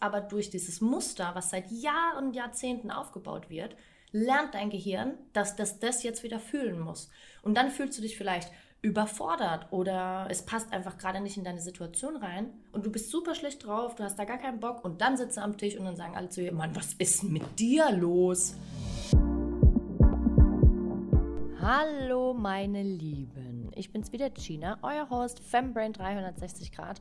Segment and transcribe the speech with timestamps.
[0.00, 3.74] Aber durch dieses Muster, was seit Jahren und Jahrzehnten aufgebaut wird,
[4.12, 7.10] lernt dein Gehirn, dass das das jetzt wieder fühlen muss.
[7.42, 11.60] Und dann fühlst du dich vielleicht überfordert oder es passt einfach gerade nicht in deine
[11.60, 15.00] Situation rein und du bist super schlecht drauf, du hast da gar keinen Bock und
[15.00, 17.58] dann sitzt du am Tisch und dann sagen alle zu dir, Mann, was ist mit
[17.58, 18.54] dir los?
[21.60, 27.00] Hallo meine Lieben, ich bin's wieder Gina, euer Host Fembrain 360 Grad.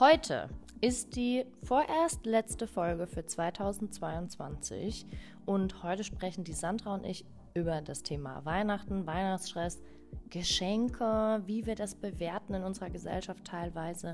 [0.00, 0.48] Heute
[0.80, 5.06] ist die vorerst letzte Folge für 2022
[5.44, 9.82] und heute sprechen die Sandra und ich über das Thema Weihnachten, Weihnachtsstress,
[10.30, 14.12] Geschenke, wie wir das bewerten in unserer Gesellschaft teilweise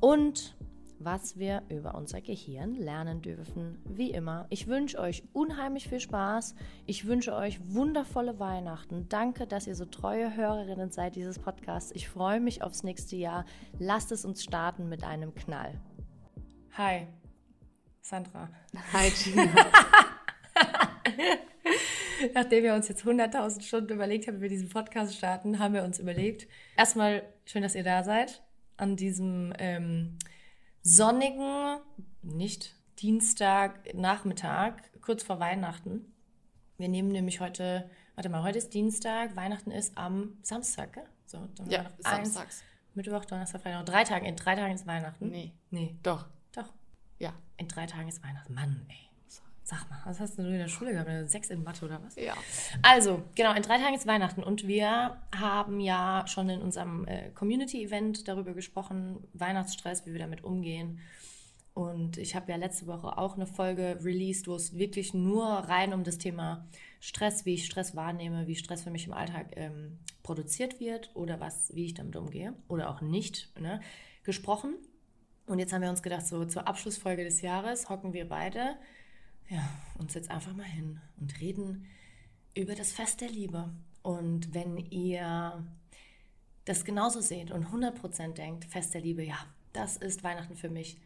[0.00, 0.56] und
[1.04, 3.78] was wir über unser Gehirn lernen dürfen.
[3.84, 6.54] Wie immer, ich wünsche euch unheimlich viel Spaß.
[6.86, 9.08] Ich wünsche euch wundervolle Weihnachten.
[9.08, 11.92] Danke, dass ihr so treue Hörerinnen seid dieses Podcasts.
[11.94, 13.44] Ich freue mich aufs nächste Jahr.
[13.78, 15.80] Lasst es uns starten mit einem Knall.
[16.72, 17.06] Hi,
[18.00, 18.48] Sandra.
[18.92, 19.44] Hi, Gina.
[22.34, 25.84] Nachdem wir uns jetzt 100.000 Stunden überlegt haben, wie wir diesen Podcast starten, haben wir
[25.84, 28.42] uns überlegt, erstmal schön, dass ihr da seid
[28.76, 30.18] an diesem ähm,
[30.84, 31.78] sonnigen,
[32.22, 36.12] nicht Dienstag, Nachmittag, kurz vor Weihnachten.
[36.78, 41.06] Wir nehmen nämlich heute, warte mal, heute ist Dienstag, Weihnachten ist am Samstag, gell?
[41.26, 42.62] So, dann ja, samstags.
[42.94, 44.26] Mittwoch, Donnerstag, Freitag, drei Tage.
[44.28, 45.28] In drei Tagen ist Weihnachten.
[45.30, 45.52] Nee.
[45.70, 45.96] Nee.
[46.02, 46.26] Doch.
[46.52, 46.72] Doch.
[47.18, 47.32] Ja.
[47.56, 48.54] In drei Tagen ist Weihnachten.
[48.54, 49.03] Mann, ey.
[49.66, 51.30] Sag mal, was hast du in der Schule gehabt?
[51.30, 52.16] Sechs in Mathe oder was?
[52.16, 52.34] Ja.
[52.82, 57.30] Also, genau, in drei Tagen ist Weihnachten und wir haben ja schon in unserem äh,
[57.30, 61.00] Community-Event darüber gesprochen, Weihnachtsstress, wie wir damit umgehen.
[61.72, 65.94] Und ich habe ja letzte Woche auch eine Folge released, wo es wirklich nur rein
[65.94, 66.68] um das Thema
[67.00, 71.40] Stress, wie ich Stress wahrnehme, wie Stress für mich im Alltag ähm, produziert wird oder
[71.40, 73.80] was, wie ich damit umgehe oder auch nicht, ne,
[74.24, 74.74] gesprochen.
[75.46, 78.76] Und jetzt haben wir uns gedacht, so zur Abschlussfolge des Jahres hocken wir beide
[79.48, 81.86] ja, uns jetzt einfach mal hin und reden
[82.54, 83.70] über das Fest der Liebe.
[84.02, 85.64] Und wenn ihr
[86.64, 89.38] das genauso seht und 100% denkt, Fest der Liebe, ja,
[89.72, 90.98] das ist Weihnachten für mich,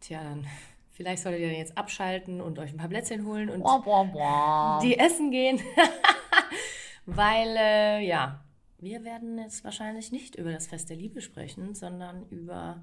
[0.00, 0.46] tja, dann
[0.90, 4.80] vielleicht solltet ihr jetzt abschalten und euch ein paar Plätzchen holen und boah, boah, boah.
[4.82, 5.60] die essen gehen.
[7.06, 8.44] Weil, äh, ja,
[8.78, 12.82] wir werden jetzt wahrscheinlich nicht über das Fest der Liebe sprechen, sondern über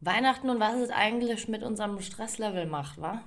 [0.00, 3.22] Weihnachten und was es eigentlich mit unserem Stresslevel macht, wa?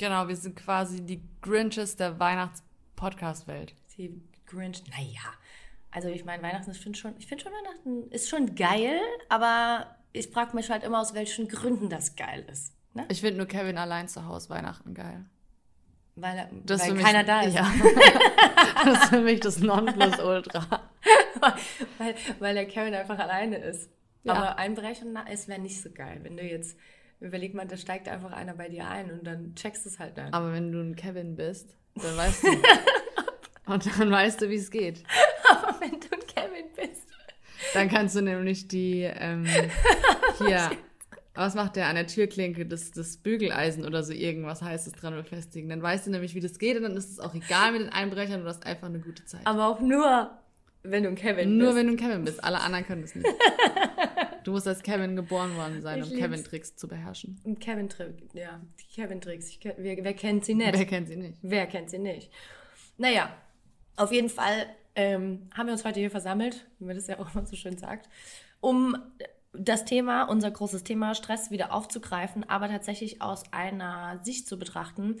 [0.00, 3.74] Genau, wir sind quasi die Grinches der Weihnachts-Podcast-Welt.
[3.98, 5.34] Die Grinch, naja.
[5.90, 9.94] Also ich meine, Weihnachten, ich finde schon, ich finde schon, Weihnachten ist schon geil, aber
[10.14, 12.72] ich frage mich halt immer, aus welchen Gründen das geil ist.
[12.94, 13.04] Ne?
[13.10, 15.26] Ich finde nur Kevin allein zu Hause Weihnachten geil.
[16.16, 17.54] Weil, er, das weil keiner mich, da ist.
[17.54, 17.70] Ja.
[18.86, 20.80] das ist für mich das Nonplusultra.
[21.98, 23.90] weil, weil der Kevin einfach alleine ist.
[24.22, 24.32] Ja.
[24.32, 26.20] Aber einbrechen ist wäre nicht so geil.
[26.22, 26.78] Wenn du jetzt
[27.20, 30.16] Überleg mal, da steigt einfach einer bei dir ein und dann checkst du es halt
[30.16, 30.32] dann.
[30.32, 32.48] Aber wenn du ein Kevin bist, dann weißt du.
[33.72, 35.02] und dann weißt du, wie es geht.
[35.50, 37.06] Aber wenn du ein Kevin bist.
[37.74, 39.44] Dann kannst du nämlich die, ähm,
[40.38, 40.70] hier,
[41.34, 45.14] was macht der an der Türklinke, das, das Bügeleisen oder so irgendwas heißt es dran
[45.14, 45.68] befestigen.
[45.68, 47.90] Dann weißt du nämlich, wie das geht und dann ist es auch egal mit den
[47.90, 49.42] Einbrechern, du hast einfach eine gute Zeit.
[49.44, 50.30] Aber auch nur,
[50.82, 51.76] wenn du ein Kevin Nur bist.
[51.76, 52.42] wenn du ein Kevin bist.
[52.42, 53.26] Alle anderen können es nicht.
[54.44, 57.40] Du musst als Kevin geboren worden sein, ich um Kevin-Tricks zu beherrschen.
[57.60, 58.60] Kevin-Tricks, ja.
[58.94, 59.58] Kevin-Tricks.
[59.62, 60.72] Wer, wer, kennt sie nicht?
[60.72, 61.38] Wer kennt sie nicht?
[61.42, 62.30] Wer kennt sie nicht?
[62.96, 63.34] Naja,
[63.96, 67.34] auf jeden Fall ähm, haben wir uns heute hier versammelt, wie man das ja auch
[67.34, 68.08] immer so schön sagt,
[68.60, 68.96] um
[69.52, 75.16] das Thema, unser großes Thema Stress wieder aufzugreifen, aber tatsächlich aus einer Sicht zu betrachten,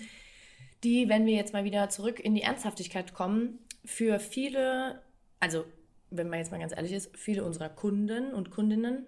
[0.84, 5.02] die, wenn wir jetzt mal wieder zurück in die Ernsthaftigkeit kommen, für viele,
[5.40, 5.64] also
[6.10, 9.06] wenn man jetzt mal ganz ehrlich ist, viele unserer Kunden und Kundinnen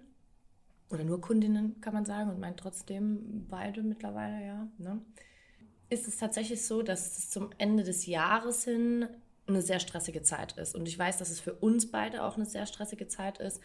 [0.91, 5.01] oder nur Kundinnen kann man sagen und meint trotzdem beide mittlerweile, ja, ne?
[5.89, 9.07] ist es tatsächlich so, dass es zum Ende des Jahres hin
[9.47, 10.75] eine sehr stressige Zeit ist.
[10.75, 13.61] Und ich weiß, dass es für uns beide auch eine sehr stressige Zeit ist,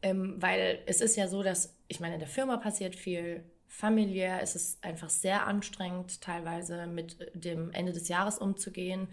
[0.00, 4.40] ähm, weil es ist ja so, dass, ich meine, in der Firma passiert viel, familiär
[4.42, 9.08] ist es einfach sehr anstrengend, teilweise mit dem Ende des Jahres umzugehen.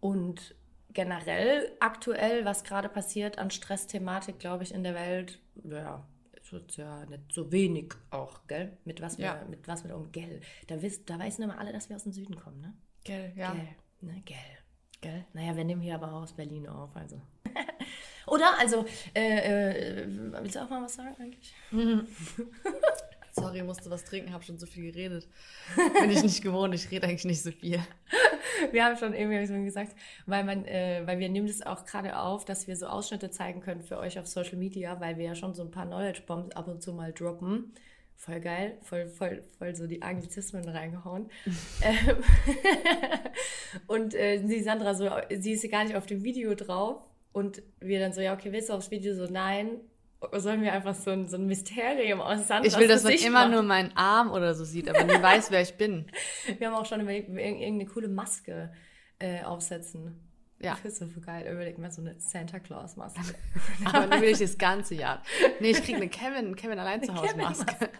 [0.00, 0.54] Und
[0.92, 6.06] generell aktuell, was gerade passiert an Stressthematik, glaube ich, in der Welt, ja,
[6.50, 8.76] ist ja nicht so wenig auch, gell?
[8.84, 9.44] Mit was wir, ja.
[9.48, 10.40] mit was wir um, gell?
[10.66, 12.74] Da, wisst, da wissen immer alle, dass wir aus dem Süden kommen, ne?
[13.04, 13.52] Gell, ja.
[13.52, 13.68] Gell,
[14.00, 14.22] ne?
[14.24, 14.36] Gell.
[15.00, 15.24] Gell?
[15.32, 17.20] Naja, wir nehmen hier aber auch aus Berlin auf, also.
[18.26, 18.58] Oder?
[18.58, 21.54] Also, äh, äh, willst du auch mal was sagen eigentlich?
[23.42, 25.28] Sorry, musste was trinken, habe schon so viel geredet.
[26.00, 27.80] Bin ich nicht gewohnt, ich rede eigentlich nicht so viel.
[28.72, 29.94] wir haben schon irgendwie so gesagt,
[30.26, 33.60] weil man, äh, weil wir nehmen das auch gerade auf, dass wir so Ausschnitte zeigen
[33.60, 36.54] können für euch auf Social Media, weil wir ja schon so ein paar Knowledge Bombs
[36.54, 37.72] ab und zu mal droppen.
[38.16, 41.28] Voll geil, voll, voll, voll so die Anglizismen reingehauen.
[41.82, 42.16] ähm,
[43.88, 47.02] und äh, die Sandra so, sie ist gar nicht auf dem Video drauf.
[47.32, 49.14] Und wir dann so, ja, okay, willst du aufs Video?
[49.14, 49.80] So, nein.
[50.32, 53.40] Sollen wir einfach so ein, so ein Mysterium aus Sandras Ich will, dass man immer
[53.40, 53.50] machen.
[53.52, 56.06] nur meinen Arm oder so sieht, aber nie weiß, wer ich bin.
[56.58, 58.72] Wir haben auch schon irgendeine coole Maske
[59.18, 60.20] äh, aufsetzen.
[60.60, 60.78] Ja.
[60.82, 61.50] Das ist so geil.
[61.52, 63.20] Überleg mal so eine Santa Claus Maske.
[63.84, 65.22] Aber dann will ich das ganze Jahr.
[65.58, 67.74] Nee, ich krieg eine Kevin, Kevin allein zu Hause Maske.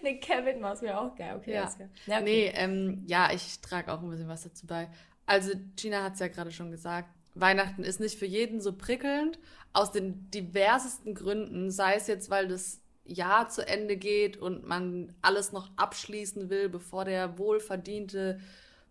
[0.00, 1.34] eine Kevin Maske wäre auch geil.
[1.36, 1.68] Okay, ja.
[2.06, 2.22] ja okay.
[2.22, 4.88] Nee, ähm, ja, ich trage auch ein bisschen was dazu bei.
[5.26, 7.10] Also Gina hat es ja gerade schon gesagt.
[7.40, 9.38] Weihnachten ist nicht für jeden so prickelnd,
[9.72, 15.14] aus den diversesten Gründen, sei es jetzt, weil das Jahr zu Ende geht und man
[15.22, 18.38] alles noch abschließen will, bevor der wohlverdiente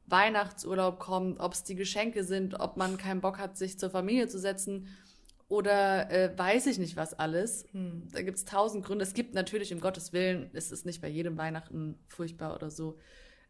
[0.07, 4.27] Weihnachtsurlaub kommt, ob es die Geschenke sind, ob man keinen Bock hat, sich zur Familie
[4.27, 4.87] zu setzen
[5.49, 7.65] oder äh, weiß ich nicht was alles.
[7.71, 8.07] Hm.
[8.11, 9.03] Da gibt es tausend Gründe.
[9.03, 12.97] Es gibt natürlich, um Gottes Willen, es ist nicht bei jedem Weihnachten furchtbar oder so.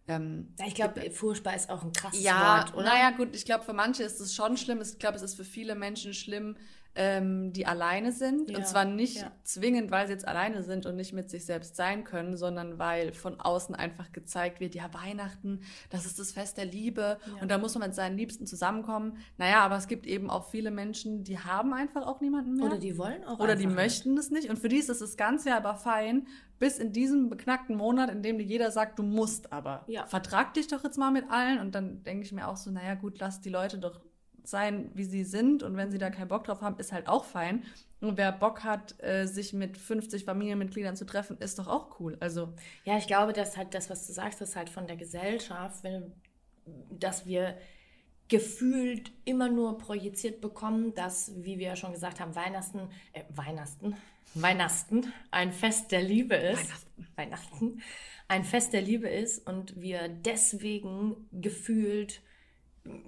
[0.08, 2.86] Ähm, ich glaube, furchtbar ist auch ein krasses ja, Wort, oder?
[2.86, 4.82] Naja, gut, ich glaube, für manche ist es schon schlimm.
[4.82, 6.56] Ich glaube, es ist für viele Menschen schlimm,
[6.98, 8.50] ähm, die alleine sind.
[8.50, 9.32] Ja, und zwar nicht ja.
[9.44, 13.14] zwingend, weil sie jetzt alleine sind und nicht mit sich selbst sein können, sondern weil
[13.14, 15.62] von außen einfach gezeigt wird, ja, Weihnachten,
[15.92, 17.42] das ist das Fest der Liebe ja.
[17.42, 19.18] und da muss man mit seinen Liebsten zusammenkommen.
[19.38, 22.66] Naja, aber es gibt eben auch viele Menschen, die haben einfach auch niemanden mehr.
[22.66, 24.50] Oder die wollen auch Oder die möchten es nicht.
[24.50, 26.28] Und für die ist es das ganze aber fein,
[26.58, 29.86] bis in diesem beknackten Monat, in dem dir jeder sagt, du musst aber.
[29.88, 30.08] Ja.
[30.08, 31.60] Vertrag dich doch jetzt mal mit allen.
[31.60, 34.02] Und dann denke ich mir auch so, naja gut, lass die Leute doch
[34.50, 35.64] sein, wie sie sind.
[35.64, 37.64] Und wenn sie da keinen Bock drauf haben, ist halt auch fein.
[38.00, 42.18] Und wer Bock hat, äh, sich mit 50 Familienmitgliedern zu treffen, ist doch auch cool.
[42.20, 42.54] Also
[42.86, 46.14] ja, ich glaube, dass halt das, was du sagst, ist halt von der Gesellschaft, wenn,
[46.92, 47.58] dass wir
[48.28, 53.96] gefühlt immer nur projiziert bekommen, dass, wie wir ja schon gesagt haben, Weihnachten, äh, Weihnachten,
[54.34, 56.70] Weihnachten ein Fest der Liebe ist.
[56.70, 57.08] Weihnachten.
[57.16, 57.82] Weihnachten
[58.28, 62.22] ein Fest der Liebe ist und wir deswegen gefühlt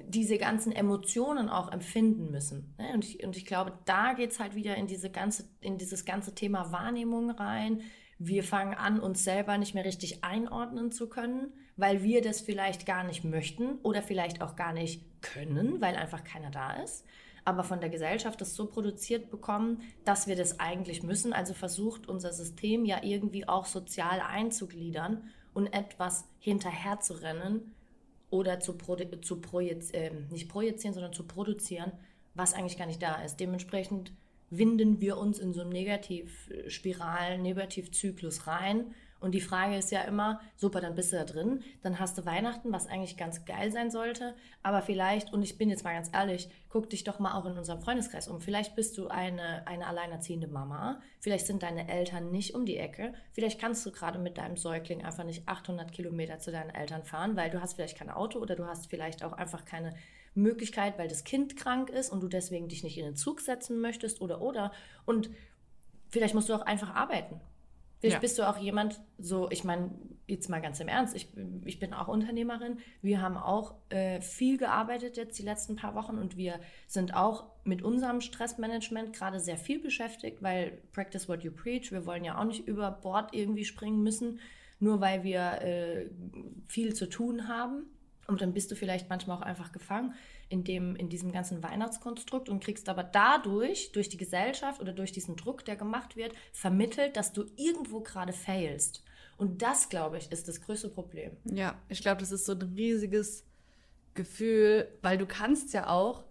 [0.08, 2.74] diese ganzen Emotionen auch empfinden müssen.
[2.78, 2.92] Ne?
[2.94, 6.06] Und ich, und ich glaube, da geht es halt wieder in, diese ganze, in dieses
[6.06, 7.82] ganze Thema Wahrnehmung rein.
[8.18, 12.86] Wir fangen an, uns selber nicht mehr richtig einordnen zu können, weil wir das vielleicht
[12.86, 17.06] gar nicht möchten oder vielleicht auch gar nicht können, weil einfach keiner da ist.
[17.46, 21.34] Aber von der Gesellschaft das so produziert bekommen, dass wir das eigentlich müssen.
[21.34, 27.74] Also versucht unser System ja irgendwie auch sozial einzugliedern und etwas hinterher zu rennen,
[28.30, 28.78] oder zu,
[29.22, 31.92] zu projizieren, äh, nicht projizieren, sondern zu produzieren,
[32.36, 33.40] was eigentlich gar nicht da ist.
[33.40, 34.12] Dementsprechend
[34.50, 40.40] winden wir uns in so einen Negativspiralen, Negativzyklus rein und die Frage ist ja immer,
[40.56, 43.92] super, dann bist du da drin, dann hast du Weihnachten, was eigentlich ganz geil sein
[43.92, 47.46] sollte, aber vielleicht, und ich bin jetzt mal ganz ehrlich, guck dich doch mal auch
[47.46, 48.42] in unserem Freundeskreis um.
[48.42, 53.14] Vielleicht bist du eine, eine alleinerziehende Mama, vielleicht sind deine Eltern nicht um die Ecke,
[53.32, 57.36] vielleicht kannst du gerade mit deinem Säugling einfach nicht 800 Kilometer zu deinen Eltern fahren,
[57.36, 59.94] weil du hast vielleicht kein Auto oder du hast vielleicht auch einfach keine
[60.36, 63.80] Möglichkeit, weil das Kind krank ist und du deswegen dich nicht in den Zug setzen
[63.82, 64.72] möchtest oder oder.
[65.06, 65.30] Und
[66.10, 67.42] vielleicht musst du auch einfach arbeiten.
[68.00, 68.20] Vielleicht ja.
[68.20, 69.92] bist du auch jemand, so, ich meine,
[70.30, 71.28] jetzt mal ganz im Ernst, ich,
[71.66, 72.78] ich bin auch Unternehmerin.
[73.02, 77.46] Wir haben auch äh, viel gearbeitet jetzt die letzten paar Wochen und wir sind auch
[77.64, 81.92] mit unserem Stressmanagement gerade sehr viel beschäftigt, weil practice what you preach.
[81.92, 84.40] Wir wollen ja auch nicht über Bord irgendwie springen müssen,
[84.80, 86.10] nur weil wir äh,
[86.68, 87.86] viel zu tun haben.
[88.30, 90.14] Und dann bist du vielleicht manchmal auch einfach gefangen
[90.50, 95.12] in, dem, in diesem ganzen Weihnachtskonstrukt und kriegst aber dadurch, durch die Gesellschaft oder durch
[95.12, 99.04] diesen Druck, der gemacht wird, vermittelt, dass du irgendwo gerade failst.
[99.38, 101.32] Und das, glaube ich, ist das größte Problem.
[101.46, 103.46] Ja, ich glaube, das ist so ein riesiges
[104.14, 106.24] Gefühl, weil du kannst ja auch,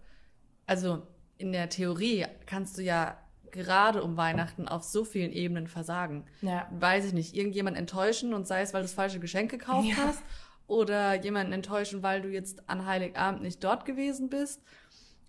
[0.67, 1.05] also
[1.37, 3.17] in der Theorie kannst du ja
[3.51, 6.25] gerade um Weihnachten auf so vielen Ebenen versagen.
[6.41, 6.69] Ja.
[6.71, 9.95] Weiß ich nicht, irgendjemand enttäuschen und sei es, weil du das falsche Geschenk gekauft ja.
[9.97, 10.21] hast
[10.69, 14.61] oder jemanden enttäuschen, weil du jetzt an Heiligabend nicht dort gewesen bist.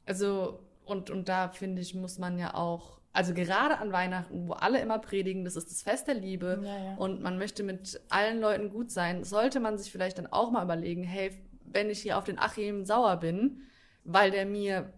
[0.05, 4.53] Also, und, und da finde ich, muss man ja auch, also gerade an Weihnachten, wo
[4.53, 6.95] alle immer predigen, das ist das Fest der Liebe ja, ja.
[6.97, 10.63] und man möchte mit allen Leuten gut sein, sollte man sich vielleicht dann auch mal
[10.63, 11.33] überlegen, hey,
[11.65, 13.63] wenn ich hier auf den Achim sauer bin,
[14.05, 14.93] weil der mir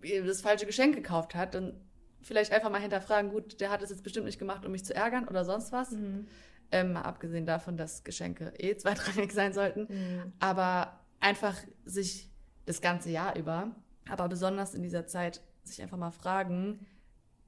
[0.00, 1.74] das falsche Geschenk gekauft hat, dann
[2.22, 4.94] vielleicht einfach mal hinterfragen, gut, der hat es jetzt bestimmt nicht gemacht, um mich zu
[4.94, 5.90] ärgern oder sonst was.
[5.90, 6.26] Mhm.
[6.74, 9.86] Ähm, abgesehen davon, dass Geschenke eh zweitrangig sein sollten.
[9.88, 10.32] Mhm.
[10.40, 12.30] Aber einfach sich
[12.66, 13.70] das ganze Jahr über,
[14.08, 16.86] aber besonders in dieser Zeit, sich einfach mal fragen,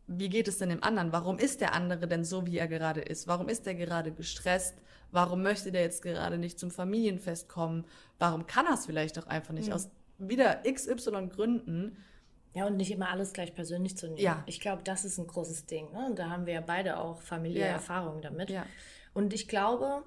[0.06, 1.12] wie geht es denn dem anderen?
[1.12, 3.26] Warum ist der andere denn so, wie er gerade ist?
[3.26, 4.76] Warum ist er gerade gestresst?
[5.10, 7.84] Warum möchte der jetzt gerade nicht zum Familienfest kommen?
[8.18, 9.68] Warum kann er es vielleicht auch einfach nicht?
[9.68, 9.74] Mhm.
[9.74, 11.96] Aus wieder XY Gründen.
[12.54, 14.18] Ja, und nicht immer alles gleich persönlich zu nehmen.
[14.18, 14.42] Ja.
[14.46, 15.92] Ich glaube, das ist ein großes Ding.
[15.92, 16.06] Ne?
[16.06, 17.72] Und da haben wir ja beide auch familiäre Ja.
[17.74, 18.48] Erfahrungen damit.
[18.48, 18.64] Ja.
[19.16, 20.02] Und ich glaube,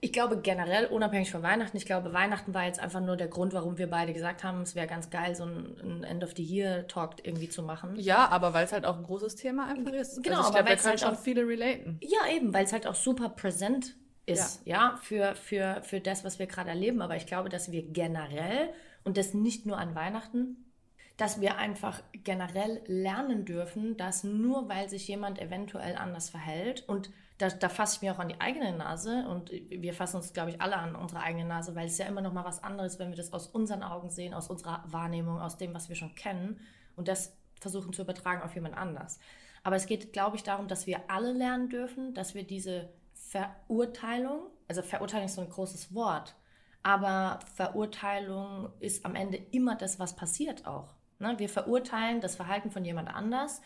[0.00, 3.52] ich glaube generell, unabhängig von Weihnachten, ich glaube, Weihnachten war jetzt einfach nur der Grund,
[3.52, 6.86] warum wir beide gesagt haben, es wäre ganz geil, so ein, End of the Year
[6.88, 7.96] Talk irgendwie zu machen.
[7.96, 10.22] Ja, aber weil es halt auch ein großes Thema einfach ist.
[10.22, 11.98] Genau, also ich aber glaube, weil's können halt schon auch- viele relaten.
[12.00, 16.38] Ja, eben, weil es halt auch super präsent ist, ja, für, für, für das, was
[16.38, 17.02] wir gerade erleben.
[17.02, 18.70] Aber ich glaube, dass wir generell,
[19.04, 20.72] und das nicht nur an Weihnachten,
[21.18, 27.10] dass wir einfach generell lernen dürfen, dass nur weil sich jemand eventuell anders verhält, und
[27.38, 30.50] da, da fasse ich mir auch an die eigene Nase, und wir fassen uns, glaube
[30.50, 33.10] ich, alle an unsere eigene Nase, weil es ja immer noch mal was anderes, wenn
[33.10, 36.60] wir das aus unseren Augen sehen, aus unserer Wahrnehmung, aus dem, was wir schon kennen,
[36.96, 39.18] und das versuchen zu übertragen auf jemand anders.
[39.64, 44.42] Aber es geht, glaube ich, darum, dass wir alle lernen dürfen, dass wir diese Verurteilung,
[44.68, 46.36] also Verurteilung ist so ein großes Wort,
[46.82, 50.94] aber Verurteilung ist am Ende immer das, was passiert auch.
[51.18, 51.34] Ne?
[51.38, 53.62] Wir verurteilen das Verhalten von jemand anders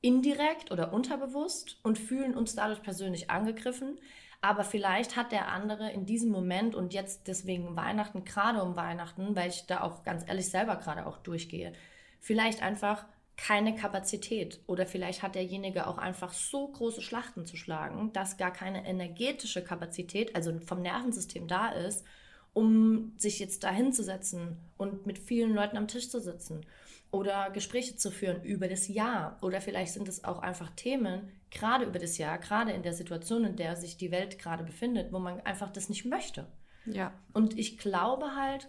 [0.00, 3.98] indirekt oder unterbewusst und fühlen uns dadurch persönlich angegriffen.
[4.40, 9.34] Aber vielleicht hat der andere in diesem Moment und jetzt deswegen Weihnachten, gerade um Weihnachten,
[9.34, 11.72] weil ich da auch ganz ehrlich selber gerade auch durchgehe,
[12.20, 13.04] vielleicht einfach
[13.36, 18.52] keine Kapazität oder vielleicht hat derjenige auch einfach so große Schlachten zu schlagen, dass gar
[18.52, 22.04] keine energetische Kapazität, also vom Nervensystem da ist,
[22.52, 26.66] um sich jetzt da hinzusetzen und mit vielen Leuten am Tisch zu sitzen
[27.10, 29.38] oder Gespräche zu führen über das Jahr.
[29.42, 33.44] Oder vielleicht sind es auch einfach Themen, gerade über das Jahr, gerade in der Situation,
[33.44, 36.46] in der sich die Welt gerade befindet, wo man einfach das nicht möchte.
[36.84, 37.12] Ja.
[37.32, 38.68] Und ich glaube halt,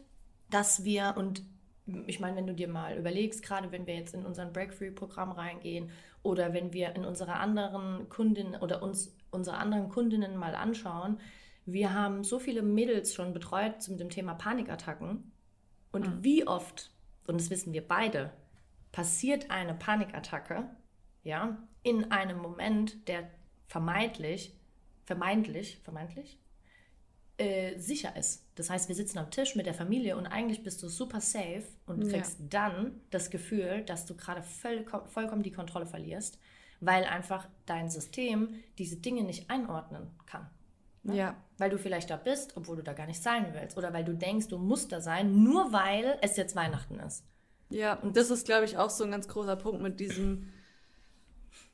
[0.50, 1.44] dass wir, und
[2.06, 5.90] ich meine, wenn du dir mal überlegst, gerade wenn wir jetzt in unser Breakthrough-Programm reingehen
[6.24, 11.20] oder wenn wir in unsere anderen Kundinnen oder uns unsere anderen Kundinnen mal anschauen,
[11.66, 15.32] wir haben so viele Mädels schon betreut zum dem Thema Panikattacken.
[15.92, 16.92] Und wie oft,
[17.30, 18.32] und das wissen wir beide,
[18.92, 20.70] passiert eine Panikattacke,
[21.24, 23.30] ja, in einem Moment, der
[23.68, 24.54] vermeintlich,
[25.06, 26.40] vermeintlich, vermeintlich,
[27.38, 28.46] äh, sicher ist.
[28.56, 31.64] Das heißt, wir sitzen am Tisch mit der Familie und eigentlich bist du super safe
[31.86, 32.12] und Ja.
[32.12, 36.40] kriegst dann das Gefühl, dass du gerade vollkommen, vollkommen die Kontrolle verlierst,
[36.82, 40.50] weil einfach dein System diese Dinge nicht einordnen kann.
[41.04, 41.16] Ne?
[41.16, 41.36] Ja.
[41.58, 43.78] Weil du vielleicht da bist, obwohl du da gar nicht sein willst.
[43.78, 47.24] Oder weil du denkst, du musst da sein, nur weil es jetzt Weihnachten ist.
[47.70, 50.52] Ja, und das ist, glaube ich, auch so ein ganz großer Punkt mit diesem.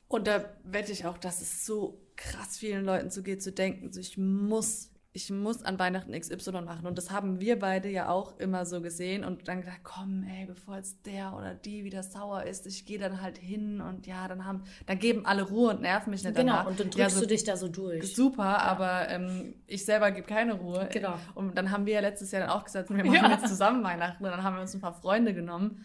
[0.08, 3.92] Und da wette ich auch, dass es so krass vielen Leuten so geht, zu denken,
[3.92, 6.86] so ich muss, ich muss an Weihnachten XY machen.
[6.86, 10.44] Und das haben wir beide ja auch immer so gesehen und dann gedacht, komm, ey,
[10.44, 14.28] bevor jetzt der oder die wieder sauer ist, ich gehe dann halt hin und ja,
[14.28, 16.66] dann haben, dann geben alle Ruhe und nerven mich nicht Genau, danach.
[16.66, 18.14] und dann drückst ja, so du dich da so durch.
[18.14, 20.86] Super, aber ähm, ich selber gebe keine Ruhe.
[20.92, 21.14] Genau.
[21.34, 23.30] Und dann haben wir ja letztes Jahr dann auch gesagt, wir machen Ja.
[23.30, 25.82] jetzt zusammen Weihnachten und dann haben wir uns ein paar Freunde genommen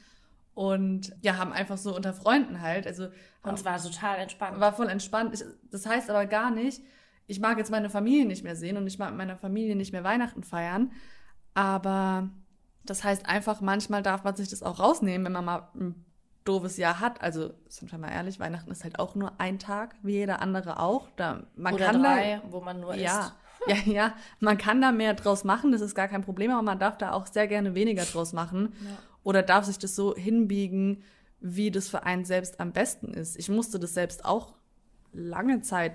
[0.54, 3.06] und ja, haben einfach so unter Freunden halt, also
[3.44, 4.60] Und es war total entspannt.
[4.60, 5.34] war voll entspannt.
[5.36, 6.82] Ich, das heißt aber gar nicht,
[7.32, 9.94] ich mag jetzt meine Familie nicht mehr sehen und ich mag mit meiner Familie nicht
[9.94, 10.92] mehr Weihnachten feiern,
[11.54, 12.30] aber
[12.84, 16.06] das heißt einfach, manchmal darf man sich das auch rausnehmen, wenn man mal ein
[16.44, 17.22] doofes Jahr hat.
[17.22, 20.80] Also, sind wir mal ehrlich, Weihnachten ist halt auch nur ein Tag, wie jeder andere
[20.80, 21.10] auch.
[21.16, 23.34] Da, man Oder kann drei, wo man nur ja, isst.
[23.88, 26.80] ja, ja, man kann da mehr draus machen, das ist gar kein Problem, aber man
[26.80, 28.98] darf da auch sehr gerne weniger draus machen Ja.
[29.24, 31.04] oder darf sich das so hinbiegen,
[31.40, 33.38] wie das für einen selbst am besten ist.
[33.38, 34.56] Ich musste das selbst auch
[35.14, 35.94] lange Zeit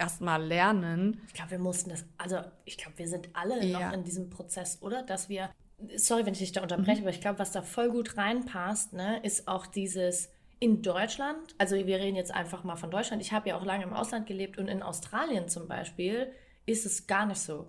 [0.00, 1.20] erstmal lernen.
[1.28, 3.86] Ich glaube, wir mussten das, also ich glaube, wir sind alle Ja.
[3.86, 5.02] noch in diesem Prozess, oder?
[5.02, 5.50] Dass wir,
[5.96, 9.20] sorry, wenn ich dich da unterbreche, aber ich glaube, was da voll gut reinpasst, ne,
[9.22, 13.48] ist auch dieses in Deutschland, also wir reden jetzt einfach mal von Deutschland, ich habe
[13.48, 16.32] ja auch lange im Ausland gelebt und in Australien zum Beispiel
[16.66, 17.66] ist es gar nicht so.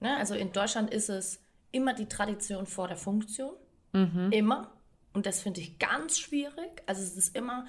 [0.00, 0.14] Ne?
[0.18, 1.40] Also in Deutschland ist es
[1.72, 3.54] immer die Tradition vor der Funktion.
[4.30, 4.70] Immer.
[5.14, 6.82] Und das finde ich ganz schwierig.
[6.84, 7.64] Also es ist immer,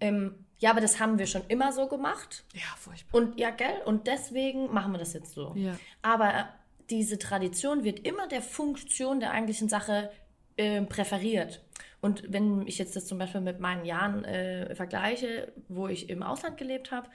[0.00, 2.44] ähm, ja, aber das haben wir schon immer so gemacht.
[2.54, 3.20] Ja, furchtbar.
[3.20, 3.82] Und ja, gell?
[3.84, 5.52] Und deswegen machen wir das jetzt so.
[5.54, 5.78] Ja.
[6.02, 6.44] Aber äh,
[6.88, 10.10] diese Tradition wird immer der Funktion der eigentlichen Sache
[10.56, 11.62] äh, präferiert.
[12.00, 16.22] Und wenn ich jetzt das zum Beispiel mit meinen Jahren äh, vergleiche, wo ich im
[16.22, 17.08] Ausland gelebt habe,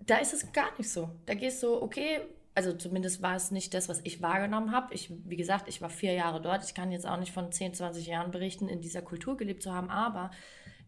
[0.00, 1.10] da ist es gar nicht so.
[1.24, 2.20] Da gehst du, okay,
[2.54, 4.92] also zumindest war es nicht das, was ich wahrgenommen habe.
[4.94, 6.64] Ich, wie gesagt, ich war vier Jahre dort.
[6.64, 9.72] Ich kann jetzt auch nicht von 10, 20 Jahren berichten, in dieser Kultur gelebt zu
[9.72, 10.30] haben, aber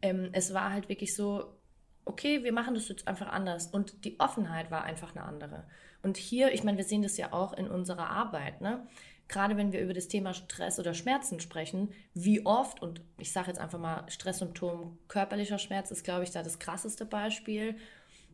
[0.02, 1.58] ähm, es war halt wirklich so,
[2.04, 3.66] okay, wir machen das jetzt einfach anders.
[3.66, 5.64] Und die Offenheit war einfach eine andere.
[6.02, 8.86] Und hier, ich meine, wir sehen das ja auch in unserer Arbeit, ne?
[9.28, 13.48] Gerade wenn wir über das Thema Stress oder Schmerzen sprechen, wie oft, und ich sage
[13.48, 17.76] jetzt einfach mal Stresssymptom, körperlicher Schmerz ist, glaube ich, da das krasseste Beispiel.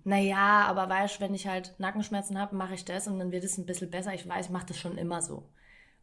[0.04, 3.42] Naja, aber weißt du, wenn ich halt Nackenschmerzen habe, mache ich das und dann wird
[3.42, 4.14] es ein bisschen besser.
[4.14, 5.50] Ich weiß, ich mache das schon immer so.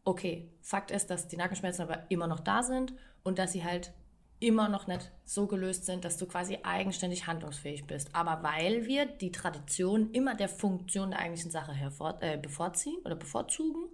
[0.04, 2.92] Okay, Fakt ist, dass die Nackenschmerzen aber immer noch da sind
[3.22, 3.94] und dass sie halt
[4.42, 8.14] immer noch nicht so gelöst sind, dass du quasi eigenständig handlungsfähig bist.
[8.14, 13.14] Aber weil wir die Tradition immer der Funktion der eigentlichen Sache hervor, äh, bevorziehen oder
[13.14, 13.88] bevorzugen,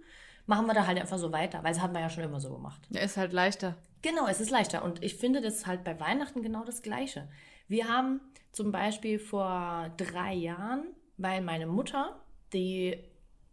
[0.47, 2.51] machen wir da halt einfach so weiter, weil das haben wir ja schon immer so
[2.51, 2.81] gemacht.
[2.89, 3.75] Ja, ist halt leichter.
[4.01, 4.83] Genau, es ist leichter.
[4.83, 7.29] Und ich finde das halt bei Weihnachten genau das Gleiche.
[7.67, 8.19] Wir haben
[8.51, 10.87] zum Beispiel vor drei Jahren,
[11.17, 12.19] weil meine Mutter,
[12.53, 12.97] die,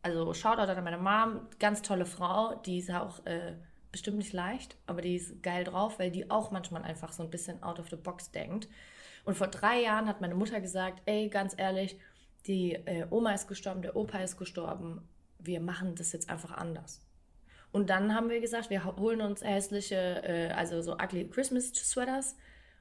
[0.02, 3.56] also Shoutout an meine Mom, ganz tolle Frau, die ist auch äh,
[3.96, 7.30] bestimmt nicht leicht, aber die ist geil drauf, weil die auch manchmal einfach so ein
[7.30, 8.68] bisschen out of the box denkt.
[9.24, 11.98] Und vor drei Jahren hat meine Mutter gesagt, ey, ganz ehrlich,
[12.46, 17.02] die äh, Oma ist gestorben, der Opa ist gestorben, wir machen das jetzt einfach anders.
[17.72, 22.36] Und dann haben wir gesagt, wir holen uns hässliche, äh, also so ugly Christmas Sweaters.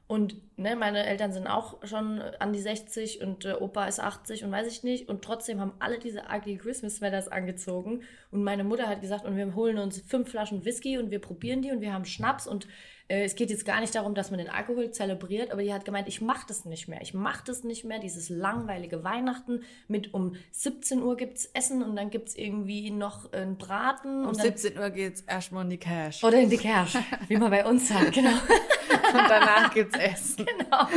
[0.08, 4.44] Und ne, meine Eltern sind auch schon an die 60 und äh, Opa ist 80
[4.44, 5.10] und weiß ich nicht.
[5.10, 8.04] Und trotzdem haben alle diese ugly Christmas Sweaters angezogen.
[8.30, 11.64] Und meine Mutter hat gesagt, und wir holen uns fünf Flaschen Whisky und wir probieren
[11.64, 12.68] die und wir haben Schnaps und äh,
[13.08, 16.08] es geht jetzt gar nicht darum, dass man den Alkohol zelebriert, aber die hat gemeint,
[16.08, 17.02] ich mache das nicht mehr.
[17.02, 21.84] Ich mache das nicht mehr, dieses langweilige Weihnachten mit um 17 Uhr gibt es Essen
[21.84, 24.24] und dann gibt es irgendwie noch einen Braten.
[24.24, 26.24] Um und 17 Uhr geht es erstmal in die Cash.
[26.24, 26.98] Oder in die Cash,
[27.28, 28.30] wie man bei uns sagt, genau.
[29.14, 30.46] und danach gibt es Essen.
[30.46, 30.88] Genau.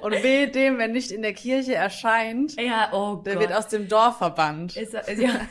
[0.00, 3.42] Und weh dem, wenn nicht in der Kirche erscheint, ja, oh der Gott.
[3.42, 4.76] wird aus dem Dorf verbannt.
[4.76, 5.02] Ist, ja,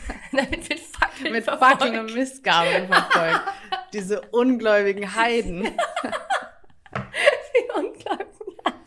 [0.33, 3.41] damit wird Fackeln Mit Fackeln und Mistgabeln verfolgt.
[3.93, 5.63] Diese ungläubigen Heiden.
[6.93, 8.81] Die ungläubigen Heiden.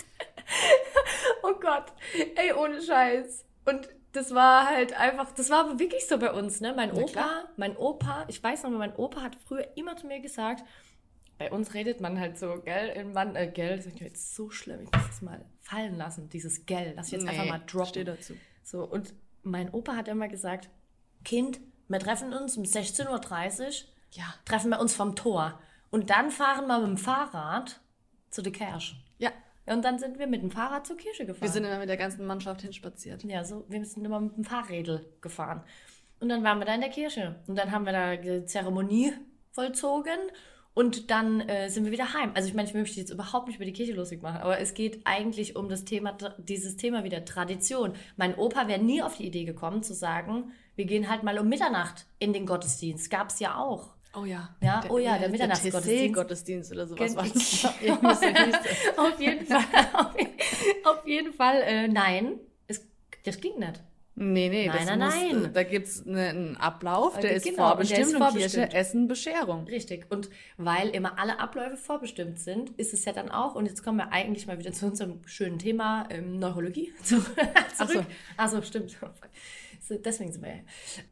[1.42, 1.92] Oh Gott.
[2.36, 3.44] Ey, ohne Scheiß.
[3.64, 6.72] Und das war halt einfach, das war wirklich so bei uns, ne?
[6.74, 10.64] Mein Opa, mein Opa, ich weiß noch, mein Opa hat früher immer zu mir gesagt,
[11.38, 14.82] bei uns redet man halt so, gell, man, äh, gell, das ist jetzt so schlimm,
[14.82, 17.88] ich muss das mal fallen lassen, dieses gell, lass ich jetzt nee, einfach mal droppen.
[17.88, 18.34] Steh dazu.
[18.62, 20.68] So, und mein Opa hat immer gesagt,
[21.24, 23.72] Kind, wir treffen uns um 16.30 Uhr.
[24.12, 24.24] Ja.
[24.44, 25.58] Treffen wir uns vom Tor.
[25.90, 27.80] Und dann fahren wir mit dem Fahrrad
[28.30, 28.96] zu der Kirche.
[29.18, 29.30] Ja.
[29.66, 31.42] Und dann sind wir mit dem Fahrrad zur Kirche gefahren.
[31.42, 33.22] Wir sind immer mit der ganzen Mannschaft hinspaziert.
[33.24, 35.62] Ja, so, wir sind immer mit dem Fahrrädel gefahren.
[36.18, 37.36] Und dann waren wir da in der Kirche.
[37.46, 39.12] Und dann haben wir da die Zeremonie
[39.52, 40.18] vollzogen.
[40.72, 42.30] Und dann äh, sind wir wieder heim.
[42.34, 44.72] Also ich meine, ich möchte jetzt überhaupt nicht über die Kirche lustig machen, aber es
[44.72, 47.94] geht eigentlich um das Thema, dieses Thema wieder Tradition.
[48.16, 51.48] Mein Opa wäre nie auf die Idee gekommen zu sagen, wir gehen halt mal um
[51.48, 53.10] Mitternacht in den Gottesdienst.
[53.10, 53.94] Gab es ja auch.
[54.14, 54.48] Oh ja.
[54.60, 56.14] Ja, der, oh ja, der, der Mitternachtsgottesdienst.
[56.14, 57.64] Gottesdienst oder sowas war das.
[58.96, 60.14] auf jeden Fall, auf,
[60.84, 62.84] auf jeden Fall, äh, nein, es,
[63.24, 63.80] das ging nicht.
[64.22, 65.52] Nee, nee, nein, nein, muss, nein.
[65.54, 69.08] Da gibt es ne, einen Ablauf, der, ist, genau, vorbestimmt, der ist vorbestimmt Kirche, Essen,
[69.08, 69.64] Bescherung.
[69.64, 70.04] Richtig.
[70.10, 70.28] Und
[70.58, 74.12] weil immer alle Abläufe vorbestimmt sind, ist es ja dann auch, und jetzt kommen wir
[74.12, 77.34] eigentlich mal wieder zu unserem schönen Thema ähm, Neurologie zurück.
[77.78, 78.04] Achso,
[78.36, 78.94] Ach so, stimmt.
[79.80, 80.60] So, deswegen sind wir ja.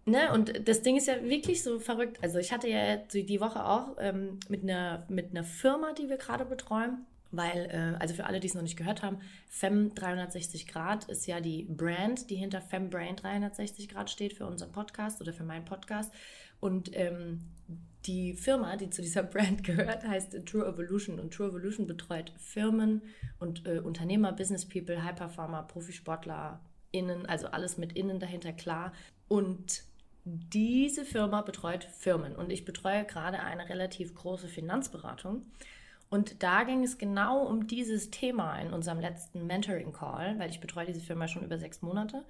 [0.05, 0.31] Ne?
[0.35, 2.19] Und das Ding ist ja wirklich so verrückt.
[2.21, 6.19] Also ich hatte ja die Woche auch ähm, mit, einer, mit einer Firma, die wir
[6.19, 10.67] gerade betreuen, weil, äh, also für alle, die es noch nicht gehört haben, Fem 360
[10.67, 15.33] Grad ist ja die Brand, die hinter Fembrain 360 Grad steht für unseren Podcast oder
[15.33, 16.13] für meinen Podcast.
[16.61, 17.41] Und ähm,
[18.07, 21.21] die Firma, die zu dieser Brand gehört, heißt True Evolution.
[21.21, 23.03] Und True Evolution betreut Firmen
[23.39, 26.61] und äh, Unternehmer, Business People, High Performer, Profisportler,
[26.91, 28.93] innen, also alles mit innen dahinter klar.
[29.29, 29.85] Und
[30.25, 35.47] diese Firma betreut Firmen und ich betreue gerade eine relativ große Finanzberatung.
[36.11, 40.61] Und da ging es genau um dieses Thema in unserem letzten Mentoring Call, weil ich
[40.61, 42.25] betreue diese Firma schon über sechs Monate.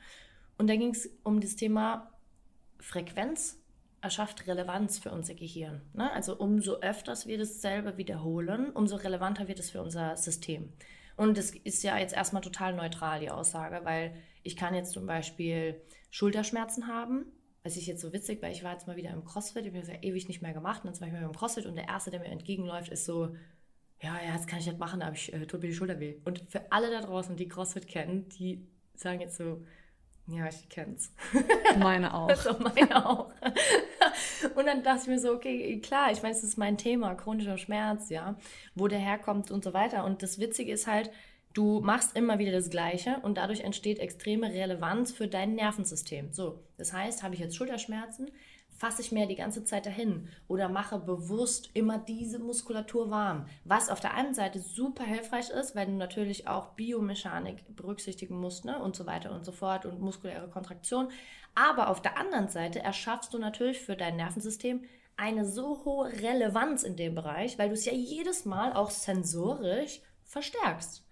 [0.56, 2.10] Und da ging es um das Thema
[2.80, 3.60] Frequenz
[4.00, 5.82] erschafft Relevanz für unser Gehirn.
[5.92, 6.10] Ne?
[6.12, 10.72] Also umso öfters wir dasselbe wiederholen, umso relevanter wird es für unser System.
[11.16, 14.14] Und das ist ja jetzt erstmal total neutral, die Aussage, weil
[14.44, 17.26] ich kann jetzt zum Beispiel Schulterschmerzen haben.
[17.64, 19.80] Das ist jetzt so witzig, weil ich war jetzt mal wieder im CrossFit, ich habe
[19.80, 20.84] das ja ewig nicht mehr gemacht.
[20.84, 23.34] Und dann war ich mal im CrossFit und der Erste, der mir entgegenläuft, ist so,
[24.00, 26.16] ja, ja, das kann ich nicht machen, aber ich äh, tut mir die Schulter weh.
[26.24, 29.64] Und für alle da draußen, die CrossFit kennen, die sagen jetzt so,
[30.28, 31.12] ja, ich kenn's.
[31.78, 32.28] Meine auch.
[32.28, 33.32] also meine auch.
[34.56, 37.56] und dann dachte ich mir so, okay, klar, ich meine, es ist mein Thema, chronischer
[37.56, 38.36] Schmerz, ja,
[38.74, 40.04] wo der herkommt und so weiter.
[40.04, 41.10] Und das Witzige ist halt,
[41.54, 46.32] du machst immer wieder das Gleiche und dadurch entsteht extreme Relevanz für dein Nervensystem.
[46.32, 48.30] So, das heißt, habe ich jetzt Schulterschmerzen,
[48.78, 53.46] fasse ich mir die ganze Zeit dahin oder mache bewusst immer diese Muskulatur warm.
[53.64, 58.64] Was auf der einen Seite super hilfreich ist, weil du natürlich auch Biomechanik berücksichtigen musst
[58.64, 58.80] ne?
[58.80, 61.08] und so weiter und so fort und muskuläre Kontraktion.
[61.56, 64.84] Aber auf der anderen Seite erschaffst du natürlich für dein Nervensystem
[65.16, 70.00] eine so hohe Relevanz in dem Bereich, weil du es ja jedes Mal auch sensorisch
[70.22, 71.04] verstärkst.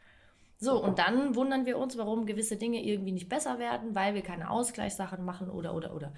[0.59, 4.22] So, und dann wundern wir uns, warum gewisse Dinge irgendwie nicht besser werden, weil wir
[4.22, 6.12] keine Ausgleichssachen machen oder, oder, oder.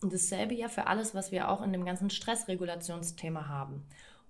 [0.00, 3.84] Und dasselbe ja für alles, was wir auch in dem ganzen Stressregulationsthema haben.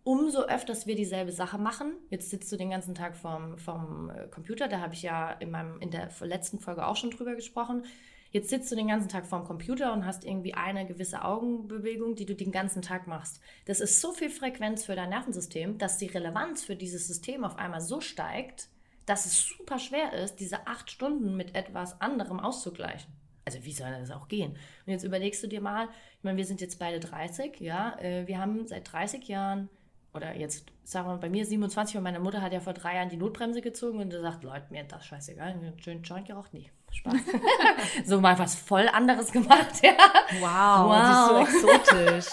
[0.04, 1.92] umso öfters wir dieselbe Sache machen.
[2.08, 5.50] Jetzt sitzt du den ganzen Tag vorm, vorm äh, Computer, da habe ich ja in,
[5.50, 7.84] meinem, in der letzten Folge auch schon drüber gesprochen.
[8.30, 12.26] Jetzt sitzt du den ganzen Tag vorm Computer und hast irgendwie eine gewisse Augenbewegung, die
[12.26, 13.40] du den ganzen Tag machst.
[13.66, 17.56] Das ist so viel Frequenz für dein Nervensystem, dass die Relevanz für dieses System auf
[17.56, 18.68] einmal so steigt,
[19.06, 23.10] dass es super schwer ist, diese acht Stunden mit etwas anderem auszugleichen.
[23.48, 24.52] Also wie soll das auch gehen?
[24.84, 28.26] Und jetzt überlegst du dir mal, ich meine, wir sind jetzt beide 30, ja, äh,
[28.26, 29.70] wir haben seit 30 Jahren
[30.12, 32.96] oder jetzt sagen wir mal, bei mir 27 und meine Mutter hat ja vor drei
[32.96, 36.70] Jahren die Notbremse gezogen und sagt, Leute, mir das scheißegal, einen schönen Joint geraucht, nee,
[36.90, 37.14] Spaß.
[38.04, 39.96] so mal was voll anderes gemacht, ja.
[40.40, 41.40] Wow, wow.
[41.40, 42.26] das ist so exotisch.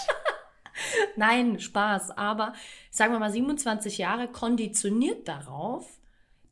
[1.16, 2.52] Nein, Spaß, aber
[2.90, 5.88] sagen wir mal 27 Jahre konditioniert darauf,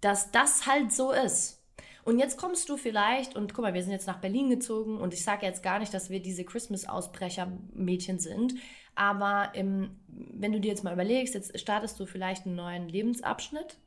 [0.01, 1.64] dass das halt so ist.
[2.05, 5.15] Und jetzt kommst du vielleicht, und guck mal, wir sind jetzt nach Berlin gezogen und
[5.15, 8.55] ich sage jetzt gar nicht, dass wir diese Christmas-Ausbrecher-Mädchen sind,
[8.95, 13.79] aber im, wenn du dir jetzt mal überlegst, jetzt startest du vielleicht einen neuen Lebensabschnitt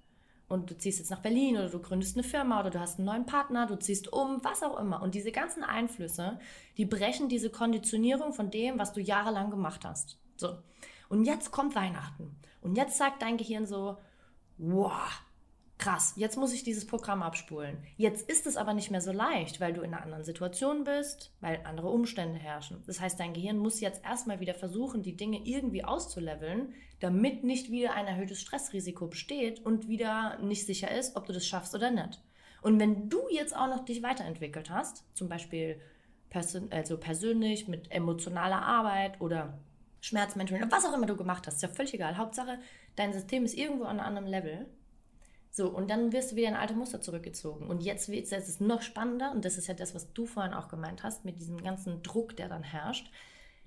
[0.50, 3.06] und du ziehst jetzt nach Berlin oder du gründest eine Firma oder du hast einen
[3.06, 5.02] neuen Partner, du ziehst um, was auch immer.
[5.02, 6.40] Und diese ganzen Einflüsse,
[6.78, 10.18] die brechen diese Konditionierung von dem, was du jahrelang gemacht hast.
[10.38, 10.58] So.
[11.10, 12.36] Und jetzt kommt Weihnachten.
[12.62, 13.98] Und jetzt sagt dein Gehirn so,
[14.58, 15.22] wow,
[15.78, 17.78] krass, jetzt muss ich dieses Programm abspulen.
[17.98, 21.32] Jetzt ist es aber nicht mehr so leicht, weil du in einer anderen Situation bist,
[21.40, 22.84] weil andere Umstände herrschen.
[22.88, 27.70] Das heißt, dein Gehirn muss jetzt erstmal wieder versuchen, die Dinge irgendwie auszuleveln, damit nicht
[27.70, 31.92] wieder ein erhöhtes Stressrisiko besteht und wieder nicht sicher ist, ob du das schaffst oder
[31.92, 32.20] nicht.
[32.62, 35.80] Und wenn du jetzt auch noch dich weiterentwickelt hast, zum Beispiel
[36.30, 39.60] persön also persönlich mit emotionaler Arbeit oder
[40.02, 42.18] Schmerzmanagement, was auch immer du gemacht hast, ist ja völlig egal.
[42.18, 42.60] Hauptsache,
[42.96, 44.66] dein System ist irgendwo an einem anderen Level
[45.52, 47.68] so, und dann wirst du wieder in alte Muster zurückgezogen.
[47.68, 50.68] Und jetzt wird es noch spannender, und das ist ja das, was du vorhin auch
[50.68, 53.10] gemeint hast, mit diesem ganzen Druck, der dann herrscht.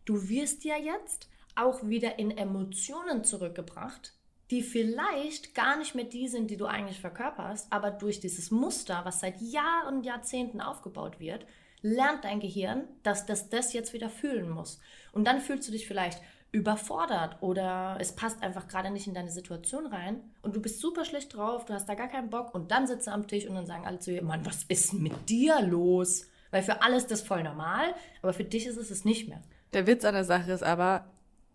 [0.05, 4.14] Du wirst ja jetzt auch wieder in Emotionen zurückgebracht,
[4.51, 9.05] die vielleicht gar nicht mehr die sind, die du eigentlich verkörperst, aber durch dieses Muster,
[9.05, 11.47] was seit Jahren und Jahrzehnten aufgebaut wird,
[11.83, 14.81] lernt dein Gehirn, dass das das jetzt wieder fühlen muss.
[15.12, 16.21] Und dann fühlst du dich vielleicht
[16.53, 21.05] überfordert oder es passt einfach gerade nicht in deine Situation rein und du bist super
[21.05, 23.55] schlecht drauf, du hast da gar keinen Bock und dann sitzt du am Tisch und
[23.55, 26.27] dann sagen alle zu dir, Mann, was ist mit dir los?
[26.51, 29.41] Weil für alle ist das voll normal, aber für dich ist es es nicht mehr.
[29.73, 31.05] Der Witz an der Sache ist aber,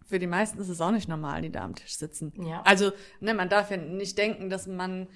[0.05, 2.31] für die meisten ist es auch nicht normal, die da am Tisch sitzen.
[2.47, 2.62] Ja.
[2.63, 5.08] Also, ne, man darf ja nicht denken, dass man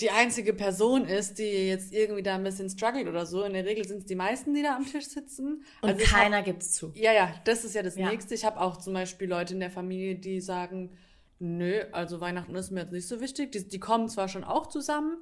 [0.00, 3.42] die einzige Person ist, die jetzt irgendwie da ein bisschen struggelt oder so.
[3.42, 5.64] In der Regel sind es die meisten, die da am Tisch sitzen.
[5.80, 6.92] Und also keiner gibt es zu.
[6.94, 8.08] Ja, ja, das ist ja das ja.
[8.08, 8.34] Nächste.
[8.34, 10.96] Ich habe auch zum Beispiel Leute in der Familie, die sagen,
[11.40, 13.50] nö, also Weihnachten ist mir jetzt nicht so wichtig.
[13.52, 15.16] Die, die kommen zwar schon auch zusammen,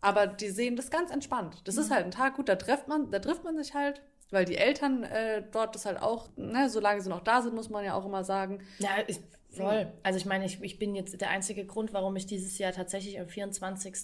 [0.00, 1.60] aber die sehen das ganz entspannt.
[1.64, 1.82] Das mhm.
[1.82, 4.56] ist halt ein Tag, gut, da trifft man, da trifft man sich halt, weil die
[4.56, 7.92] Eltern äh, dort das halt auch, ne, solange sie noch da sind, muss man ja
[7.92, 8.60] auch immer sagen.
[8.78, 9.20] Ja, ich,
[9.52, 9.92] Voll.
[10.02, 13.20] Also ich meine, ich, ich bin jetzt der einzige Grund, warum ich dieses Jahr tatsächlich
[13.20, 13.94] am 24.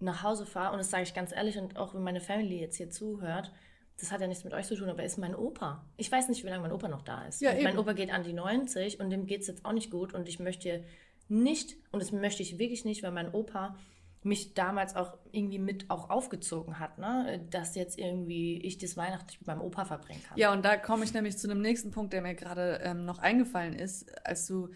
[0.00, 0.72] nach Hause fahre.
[0.72, 3.52] Und das sage ich ganz ehrlich und auch wenn meine Family jetzt hier zuhört,
[3.98, 5.84] das hat ja nichts mit euch zu tun, aber er ist mein Opa.
[5.96, 7.42] Ich weiß nicht, wie lange mein Opa noch da ist.
[7.42, 10.14] Ja, mein Opa geht an die 90 und dem geht es jetzt auch nicht gut.
[10.14, 10.84] Und ich möchte
[11.28, 13.76] nicht, und das möchte ich wirklich nicht, weil mein Opa
[14.22, 17.46] mich damals auch irgendwie mit auch aufgezogen hat, ne?
[17.50, 20.36] dass jetzt irgendwie ich das Weihnachten mit meinem Opa verbringen kann.
[20.36, 23.18] Ja, und da komme ich nämlich zu einem nächsten Punkt, der mir gerade ähm, noch
[23.18, 24.68] eingefallen ist, als du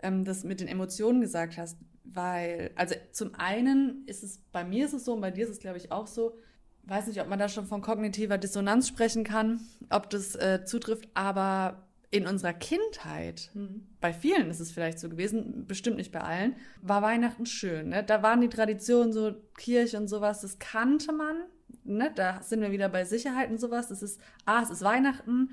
[0.00, 1.78] ähm, das mit den Emotionen gesagt hast.
[2.04, 5.50] Weil, also zum einen ist es, bei mir ist es so und bei dir ist
[5.50, 6.38] es, glaube ich, auch so,
[6.84, 11.08] weiß nicht, ob man da schon von kognitiver Dissonanz sprechen kann, ob das äh, zutrifft,
[11.14, 13.86] aber in unserer Kindheit, mhm.
[14.00, 17.88] bei vielen ist es vielleicht so gewesen, bestimmt nicht bei allen, war Weihnachten schön.
[17.90, 18.04] Ne?
[18.04, 21.36] Da waren die Traditionen, so Kirche und sowas, das kannte man.
[21.84, 22.12] Ne?
[22.14, 23.88] Da sind wir wieder bei Sicherheit und sowas.
[23.88, 25.50] Das ist, ah, es ist Weihnachten.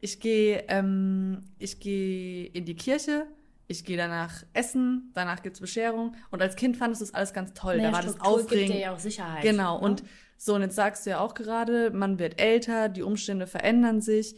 [0.00, 3.26] Ich gehe ähm, ich geh in die Kirche,
[3.66, 6.14] ich gehe danach essen, danach gibt es Bescherung.
[6.30, 7.78] Und als Kind fandest du das alles ganz toll.
[7.78, 8.66] Naja, da war Struktur das Aufregend.
[8.66, 9.42] Gibt dir ja auch Sicherheit.
[9.42, 9.78] Genau.
[9.78, 9.84] Ne?
[9.84, 10.04] Und
[10.38, 14.36] so, und jetzt sagst du ja auch gerade, man wird älter, die Umstände verändern sich.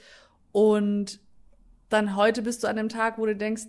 [0.53, 1.21] Und
[1.89, 3.67] dann heute bist du an dem Tag, wo du denkst,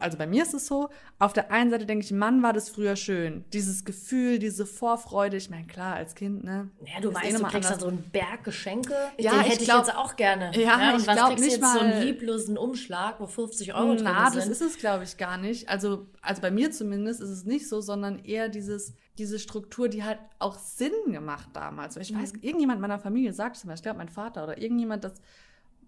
[0.00, 2.68] also bei mir ist es so, auf der einen Seite denke ich, Mann, war das
[2.68, 3.44] früher schön.
[3.52, 6.70] Dieses Gefühl, diese Vorfreude, ich meine, klar, als Kind, ne?
[6.84, 8.94] Ja, du weißt, eh du kriegst da so einen Berg Geschenke.
[9.18, 10.50] Ja, Den hätte ich, glaub, ich jetzt auch gerne.
[10.54, 13.74] Ja, ja und ich was kriegst nicht jetzt mal, so einen lieblosen Umschlag, wo 50
[13.74, 14.50] Euro na, drin sind?
[14.50, 15.68] das ist es, glaube ich, gar nicht.
[15.68, 20.04] Also, also bei mir zumindest ist es nicht so, sondern eher dieses, diese Struktur, die
[20.04, 21.96] halt auch Sinn gemacht damals.
[21.96, 22.42] Ich weiß, mhm.
[22.42, 25.14] irgendjemand meiner Familie sagt zum Beispiel, ich glaube, mein Vater oder irgendjemand, das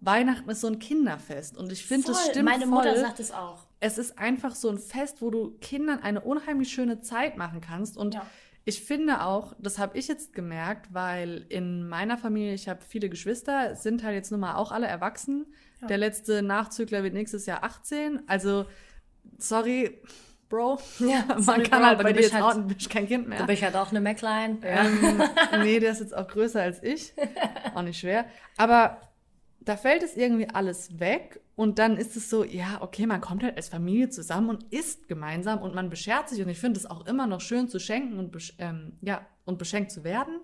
[0.01, 3.67] Weihnachten ist so ein Kinderfest und ich finde, das stimmt Meine Mutter sagt es auch.
[3.81, 7.97] Es ist einfach so ein Fest, wo du Kindern eine unheimlich schöne Zeit machen kannst
[7.97, 8.27] und ja.
[8.65, 13.09] ich finde auch, das habe ich jetzt gemerkt, weil in meiner Familie, ich habe viele
[13.09, 15.47] Geschwister, sind halt jetzt nun mal auch alle erwachsen.
[15.81, 15.89] Ja.
[15.89, 18.67] Der letzte Nachzügler wird nächstes Jahr 18, also
[19.39, 20.01] sorry,
[20.49, 20.79] Bro.
[21.01, 23.39] Ja, Man sorry, kann Bro, halt aber bei dir jetzt halt- auch, kein Kind mehr.
[23.39, 24.03] Du bist halt auch eine.
[24.09, 24.57] Ja.
[24.63, 25.23] Ähm,
[25.63, 27.13] nee, der ist jetzt auch größer als ich.
[27.75, 28.25] Auch nicht schwer.
[28.57, 28.99] Aber
[29.61, 33.43] da fällt es irgendwie alles weg und dann ist es so, ja, okay, man kommt
[33.43, 36.87] halt als Familie zusammen und isst gemeinsam und man beschert sich und ich finde es
[36.87, 40.41] auch immer noch schön zu schenken und, ähm, ja, und beschenkt zu werden.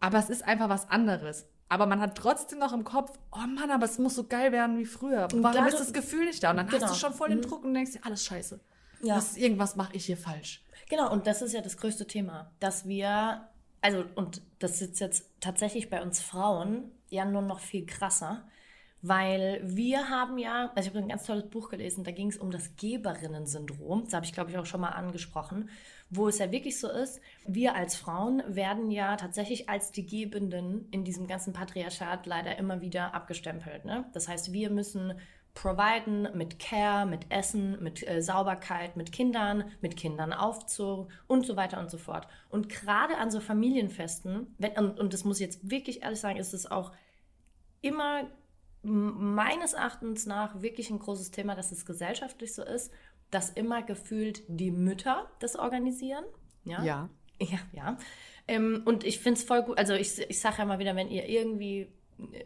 [0.00, 1.46] Aber es ist einfach was anderes.
[1.68, 4.76] Aber man hat trotzdem noch im Kopf, oh Mann, aber es muss so geil werden
[4.78, 5.28] wie früher.
[5.32, 6.50] Und Warum da- ist das Gefühl nicht da?
[6.50, 6.82] Und dann Genau.
[6.82, 8.60] hast du schon voll den Druck und denkst dir, alles scheiße.
[9.02, 9.14] Ja.
[9.14, 10.64] Das, irgendwas mache ich hier falsch.
[10.90, 13.48] Genau, und das ist ja das größte Thema, dass wir,
[13.80, 18.44] also, und das ist jetzt tatsächlich bei uns Frauen ja nur noch viel krasser,
[19.02, 22.36] weil wir haben ja, also ich habe ein ganz tolles Buch gelesen, da ging es
[22.36, 25.70] um das Geberinnen-Syndrom, das habe ich, glaube ich, auch schon mal angesprochen,
[26.08, 30.88] wo es ja wirklich so ist, wir als Frauen werden ja tatsächlich als die Gebenden
[30.90, 33.84] in diesem ganzen Patriarchat leider immer wieder abgestempelt.
[33.84, 34.04] Ne?
[34.12, 35.14] Das heißt, wir müssen
[35.54, 41.56] providen mit Care, mit Essen, mit äh, Sauberkeit, mit Kindern, mit Kindern Aufzug und so
[41.56, 42.26] weiter und so fort.
[42.48, 46.38] Und gerade an so Familienfesten, wenn, und, und das muss ich jetzt wirklich ehrlich sagen,
[46.38, 46.92] ist es auch
[47.82, 48.28] immer
[48.82, 52.92] meines Erachtens nach wirklich ein großes Thema, dass es gesellschaftlich so ist,
[53.30, 56.24] dass immer gefühlt die Mütter das organisieren.
[56.64, 56.82] Ja.
[56.82, 57.08] Ja.
[57.40, 57.98] Ja, ja.
[58.46, 59.76] Ähm, und ich finde es voll gut.
[59.76, 61.88] Also ich, ich sage ja mal wieder, wenn ihr irgendwie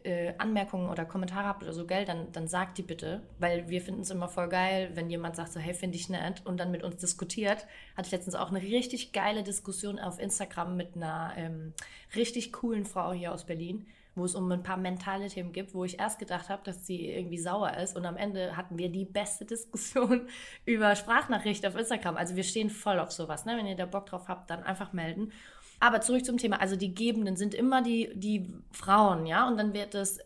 [0.05, 3.81] äh, Anmerkungen oder Kommentare habt oder so, gell, dann, dann sagt die bitte, weil wir
[3.81, 6.71] finden es immer voll geil, wenn jemand sagt so, hey, finde ich nett und dann
[6.71, 7.67] mit uns diskutiert.
[7.97, 11.73] Hatte ich letztens auch eine richtig geile Diskussion auf Instagram mit einer ähm,
[12.15, 15.85] richtig coolen Frau hier aus Berlin, wo es um ein paar mentale Themen gibt, wo
[15.85, 19.05] ich erst gedacht habe, dass sie irgendwie sauer ist und am Ende hatten wir die
[19.05, 20.29] beste Diskussion
[20.65, 22.17] über Sprachnachricht auf Instagram.
[22.17, 23.57] Also wir stehen voll auf sowas, ne?
[23.57, 25.33] Wenn ihr da Bock drauf habt, dann einfach melden.
[25.81, 26.61] Aber zurück zum Thema.
[26.61, 30.19] Also die Gebenden sind immer die, die Frauen, ja, und dann wird es,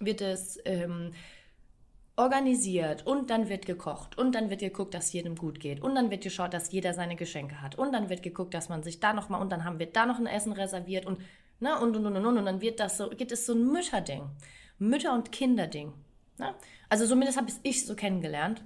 [0.00, 1.12] wird es ähm,
[2.16, 6.10] organisiert und dann wird gekocht und dann wird geguckt, dass jedem gut geht und dann
[6.10, 9.12] wird geschaut, dass jeder seine Geschenke hat und dann wird geguckt, dass man sich da
[9.12, 11.20] noch mal und dann haben wir da noch ein Essen reserviert und
[11.60, 13.66] ne, und und und und und, und dann wird das so gibt es so ein
[13.70, 14.22] Mütterding,
[14.78, 15.92] Mütter und Kinderding.
[16.38, 16.54] Ne?
[16.88, 18.64] Also zumindest habe ich so kennengelernt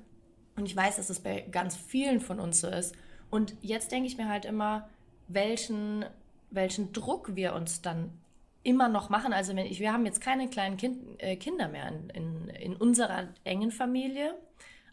[0.57, 2.95] und ich weiß, dass es bei ganz vielen von uns so ist.
[3.31, 4.89] Und jetzt denke ich mir halt immer,
[5.29, 6.05] welchen,
[6.53, 8.13] welchen Druck wir uns dann
[8.63, 9.33] immer noch machen.
[9.33, 12.77] Also wenn ich, wir haben jetzt keine kleinen kind, äh, Kinder mehr in, in, in
[12.77, 14.35] unserer engen Familie.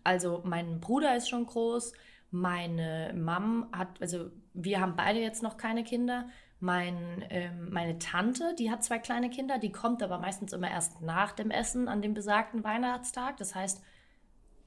[0.04, 1.93] Also mein Bruder ist schon groß,
[2.32, 6.30] meine Mom hat, also wir haben beide jetzt noch keine Kinder.
[6.62, 11.02] Mein, ähm, meine Tante, die hat zwei kleine Kinder, die kommt aber meistens immer erst
[11.02, 13.38] nach dem Essen an dem besagten Weihnachtstag.
[13.38, 13.82] Das heißt,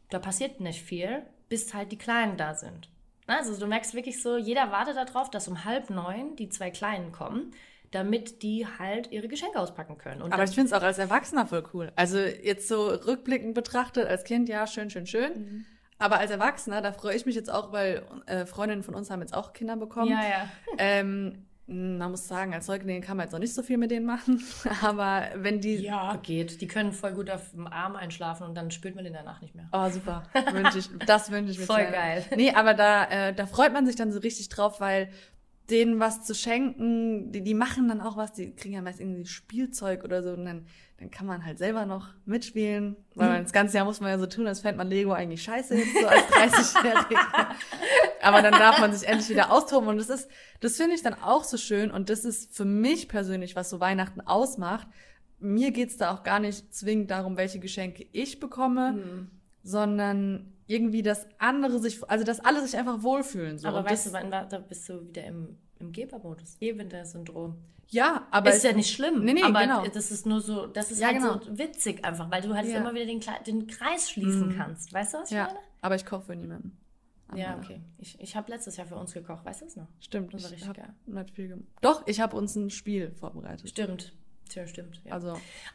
[0.09, 2.89] da passiert nicht viel, bis halt die Kleinen da sind.
[3.27, 7.13] Also du merkst wirklich so, jeder wartet darauf, dass um halb neun die zwei Kleinen
[7.13, 7.53] kommen,
[7.91, 10.23] damit die halt ihre Geschenke auspacken können.
[10.23, 11.93] Und Aber ich finde es auch als Erwachsener voll cool.
[11.95, 15.33] Also jetzt so rückblickend betrachtet, als Kind, ja, schön, schön, schön.
[15.35, 15.65] Mhm.
[15.99, 19.21] Aber als Erwachsener, da freue ich mich jetzt auch, weil äh, Freundinnen von uns haben
[19.21, 20.11] jetzt auch Kinder bekommen.
[20.11, 20.49] ja, ja.
[20.79, 24.07] Ähm, man muss sagen, als Säugling kann man jetzt noch nicht so viel mit denen
[24.07, 24.43] machen.
[24.83, 25.77] Aber wenn die.
[25.77, 26.61] Ja, geht.
[26.61, 29.55] Die können voll gut auf dem Arm einschlafen und dann spürt man den danach nicht
[29.55, 29.69] mehr.
[29.73, 30.25] Oh, super.
[30.53, 31.67] Wünsch ich, das wünsche ich mir.
[31.67, 32.25] Voll geil.
[32.37, 35.11] Nee, aber da, äh, da freut man sich dann so richtig drauf, weil
[35.71, 39.27] denen was zu schenken, die, die machen dann auch was, die kriegen ja meist irgendwie
[39.27, 40.67] Spielzeug oder so und dann,
[41.03, 44.19] dann kann man halt selber noch mitspielen, weil man das ganze Jahr muss man ja
[44.21, 47.49] so tun, als fände man Lego eigentlich scheiße jetzt so als 30-Jähriger.
[48.23, 51.15] Aber dann darf man sich endlich wieder austoben und das ist, das finde ich dann
[51.15, 54.87] auch so schön und das ist für mich persönlich, was so Weihnachten ausmacht.
[55.41, 59.31] Mir geht's da auch gar nicht zwingend darum, welche Geschenke ich bekomme, Mhm.
[59.65, 63.59] sondern irgendwie, dass andere sich, also dass alle sich einfach wohlfühlen.
[63.59, 63.67] So.
[63.69, 66.57] Aber Und weißt das, du, wann war- da bist du wieder im, im Gebermodus.
[66.61, 67.57] Gebender-Syndrom.
[67.89, 69.23] ja, aber ist ja nicht schlimm.
[69.25, 69.87] Nee, nee, aber genau.
[69.87, 71.39] das ist nur so, das ist Ja, halt genau.
[71.41, 72.79] so witzig einfach, weil du halt Ja.
[72.79, 74.57] immer wieder den, den Kreis schließen Mhm.
[74.57, 74.93] kannst.
[74.95, 75.59] Weißt du, was ich ja, meine?
[75.83, 76.79] aber ich koche für niemanden.
[77.35, 77.81] Ja, Aber okay.
[77.99, 79.87] Ich, ich habe letztes Jahr für uns gekocht, weißt du es noch?
[80.01, 80.95] Stimmt, Das war ich richtig geil.
[81.07, 81.67] nicht viel gemacht.
[81.81, 83.69] Doch, ich habe uns ein Spiel vorbereitet.
[83.71, 84.13] Stimmt.
[84.51, 85.01] Tja, stimmt.
[85.07, 85.13] Ja.
[85.15, 85.29] Also,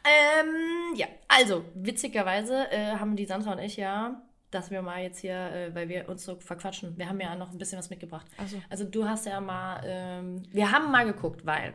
[0.04, 5.20] Ähm, ja, also, witzigerweise äh, haben die Sandra und ich ja, dass wir mal jetzt
[5.20, 8.26] hier, äh, weil wir uns so verquatschen, wir haben ja noch ein bisschen was mitgebracht.
[8.38, 8.60] Ach so.
[8.70, 11.74] Also, du hast ja mal, ähm, wir haben mal geguckt, weil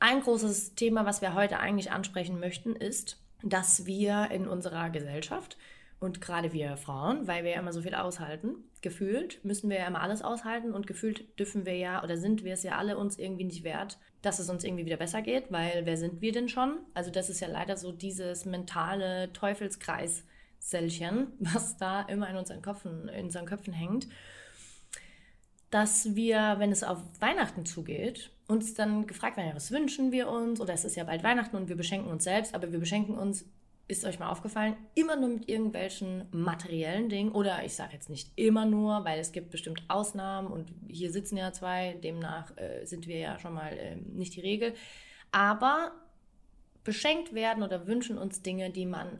[0.00, 5.56] ein großes Thema, was wir heute eigentlich ansprechen möchten, ist, dass wir in unserer Gesellschaft
[6.00, 9.86] und gerade wir Frauen, weil wir ja immer so viel aushalten, gefühlt müssen wir ja
[9.86, 13.18] immer alles aushalten und gefühlt dürfen wir ja oder sind wir es ja alle uns
[13.18, 16.48] irgendwie nicht wert, dass es uns irgendwie wieder besser geht, weil wer sind wir denn
[16.48, 16.80] schon?
[16.92, 19.32] Also das ist ja leider so dieses mentale
[20.64, 24.08] Teufelskreis-Sällchen, was da immer in unseren Köpfen, in unseren Köpfen hängt,
[25.70, 30.60] dass wir, wenn es auf Weihnachten zugeht, uns dann gefragt werden, was wünschen wir uns?
[30.60, 33.44] Oder es ist ja bald Weihnachten und wir beschenken uns selbst, aber wir beschenken uns
[33.86, 38.30] ist euch mal aufgefallen, immer nur mit irgendwelchen materiellen Dingen oder ich sage jetzt nicht
[38.34, 43.06] immer nur, weil es gibt bestimmt Ausnahmen und hier sitzen ja zwei, demnach äh, sind
[43.06, 44.72] wir ja schon mal äh, nicht die Regel,
[45.32, 45.92] aber
[46.82, 49.18] beschenkt werden oder wünschen uns Dinge, die man,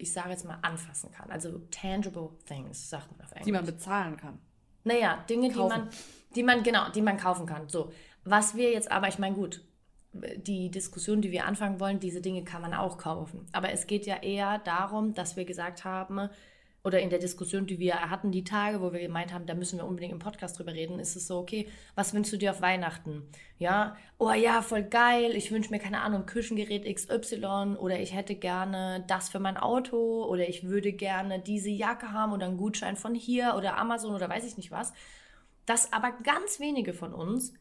[0.00, 1.30] ich sage jetzt mal, anfassen kann.
[1.30, 3.44] Also tangible things, sagt man auf Englisch.
[3.44, 4.38] Die man bezahlen kann.
[4.84, 5.78] Naja, Dinge, die Kaufen.
[5.78, 5.88] man,
[6.34, 7.68] die man, genau, die man kaufen kann.
[7.68, 7.92] So.
[8.24, 9.62] Was wir jetzt aber, ich meine, gut,
[10.12, 13.46] die Diskussion, die wir anfangen wollen, diese Dinge kann man auch kaufen.
[13.52, 16.28] Aber es geht ja eher darum, dass wir gesagt haben,
[16.82, 19.78] oder in der Diskussion, die wir hatten, die Tage, wo wir gemeint haben, da müssen
[19.78, 22.62] wir unbedingt im Podcast drüber reden, ist es so, okay, was wünschst du dir auf
[22.62, 23.28] Weihnachten?
[23.58, 28.34] Ja, oh ja, voll geil, ich wünsche mir, keine Ahnung, Küchengerät XY oder ich hätte
[28.34, 32.96] gerne das für mein Auto oder ich würde gerne diese Jacke haben oder einen Gutschein
[32.96, 34.94] von hier oder Amazon oder weiß ich nicht was.
[35.66, 37.52] Dass aber ganz wenige von uns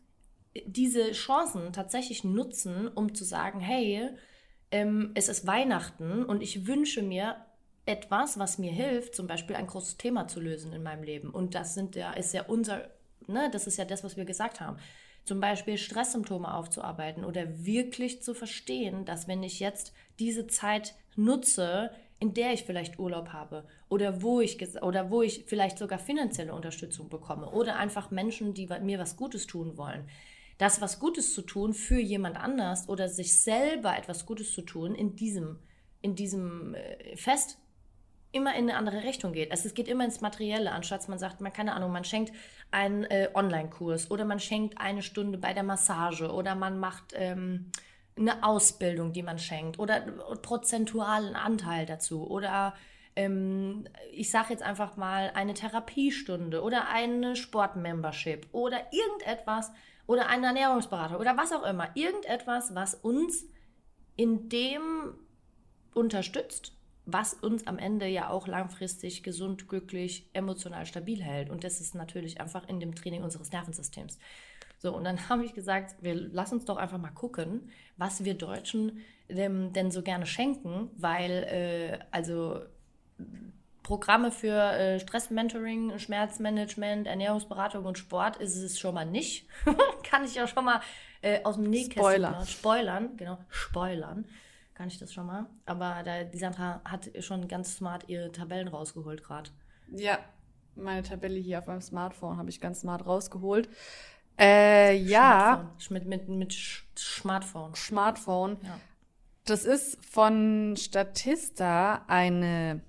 [0.65, 4.10] diese Chancen tatsächlich nutzen, um zu sagen, hey,
[4.71, 7.36] ähm, es ist Weihnachten und ich wünsche mir
[7.89, 11.32] etwas, was mir hilft, zum Beispiel ein großes Thema zu lösen in meinem Leben.
[11.32, 12.88] Und das sind ja, ist ja unser,
[13.25, 14.78] ne, das ist ja das, was wir gesagt haben.
[15.25, 21.91] Zum Beispiel Stresssymptome aufzuarbeiten oder wirklich zu verstehen, dass wenn ich jetzt diese Zeit nutze,
[22.19, 26.54] in der ich vielleicht Urlaub habe oder wo ich oder wo ich vielleicht sogar finanzielle
[26.54, 30.08] Unterstützung bekomme oder einfach Menschen, die mir was Gutes tun wollen.
[30.60, 34.93] Das was Gutes zu tun für jemand anders oder sich selber etwas Gutes zu tun
[34.93, 35.60] in diesem
[36.02, 37.58] in diesem äh, Fest
[38.32, 39.52] immer in eine andere Richtung geht.
[39.52, 42.34] Also es geht immer ins Materielle, anstatt man sagt, man keine Ahnung, man schenkt
[42.72, 47.72] einen äh, Online-Kurs oder man schenkt eine Stunde bei der Massage oder man macht ähm,
[48.18, 50.02] eine Ausbildung, die man schenkt oder
[50.42, 52.76] prozentualen Anteil dazu oder
[53.15, 59.72] ähm, ich sage jetzt einfach mal eine Therapiestunde oder eine Sportmembership oder irgendetwas
[60.06, 61.89] oder einen Ernährungsberater oder was auch immer.
[61.96, 63.46] Irgendetwas, was uns
[64.15, 65.15] in dem
[65.94, 66.79] unterstützt,
[67.13, 71.50] was uns am Ende ja auch langfristig gesund, glücklich, emotional stabil hält.
[71.50, 74.17] Und das ist natürlich einfach in dem Training unseres Nervensystems.
[74.78, 78.34] So, und dann habe ich gesagt, wir lass uns doch einfach mal gucken, was wir
[78.34, 82.62] Deutschen ähm, denn so gerne schenken, weil äh, also
[83.84, 89.48] Programme für äh, Stressmentoring, Schmerzmanagement, Ernährungsberatung und Sport ist es schon mal nicht.
[90.04, 90.82] Kann ich ja schon mal
[91.22, 92.45] äh, aus dem Nähkästchen Spoiler.
[92.45, 94.26] spoilern, genau, spoilern.
[94.80, 95.46] Kann ich das schon mal.
[95.65, 99.50] Aber da, die Sandra hat schon ganz smart ihre Tabellen rausgeholt gerade.
[99.92, 100.20] Ja,
[100.78, 103.68] meine Tabelle hier auf meinem Smartphone habe ich ganz smart rausgeholt.
[104.39, 107.76] Äh, ja, Mit, mit, mit Sch- Smartphone.
[107.76, 108.56] Smartphone.
[108.63, 108.80] Ja.
[109.44, 112.80] Das ist von Statista eine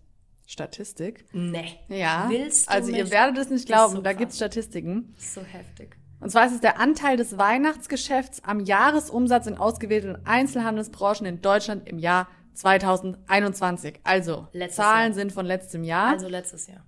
[0.46, 1.24] Statistik.
[1.32, 1.76] Nee.
[1.88, 2.26] Ja.
[2.28, 4.18] Willst du also ihr werdet es nicht glauben, so da krass.
[4.20, 5.12] gibt's Statistiken.
[5.18, 5.96] So heftig.
[6.20, 11.88] Und zwar ist es der Anteil des Weihnachtsgeschäfts am Jahresumsatz in ausgewählten Einzelhandelsbranchen in Deutschland
[11.88, 14.00] im Jahr 2021.
[14.04, 15.14] Also, Letztes Zahlen Jahr.
[15.14, 16.12] sind von letztem Jahr.
[16.12, 16.84] Also letztes Jahr.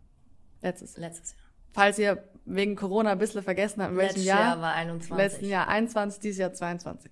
[0.61, 0.97] letztes.
[0.99, 1.40] Letztes Jahr.
[1.73, 4.40] Falls ihr wegen Corona ein bisschen vergessen habt, in welchem Letztes Jahr.
[4.40, 5.11] Jahr war 21.
[5.11, 7.11] Im letzten Jahr 21, dieses Jahr 22.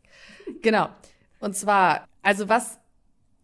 [0.62, 0.88] genau.
[1.38, 2.79] Und zwar, also was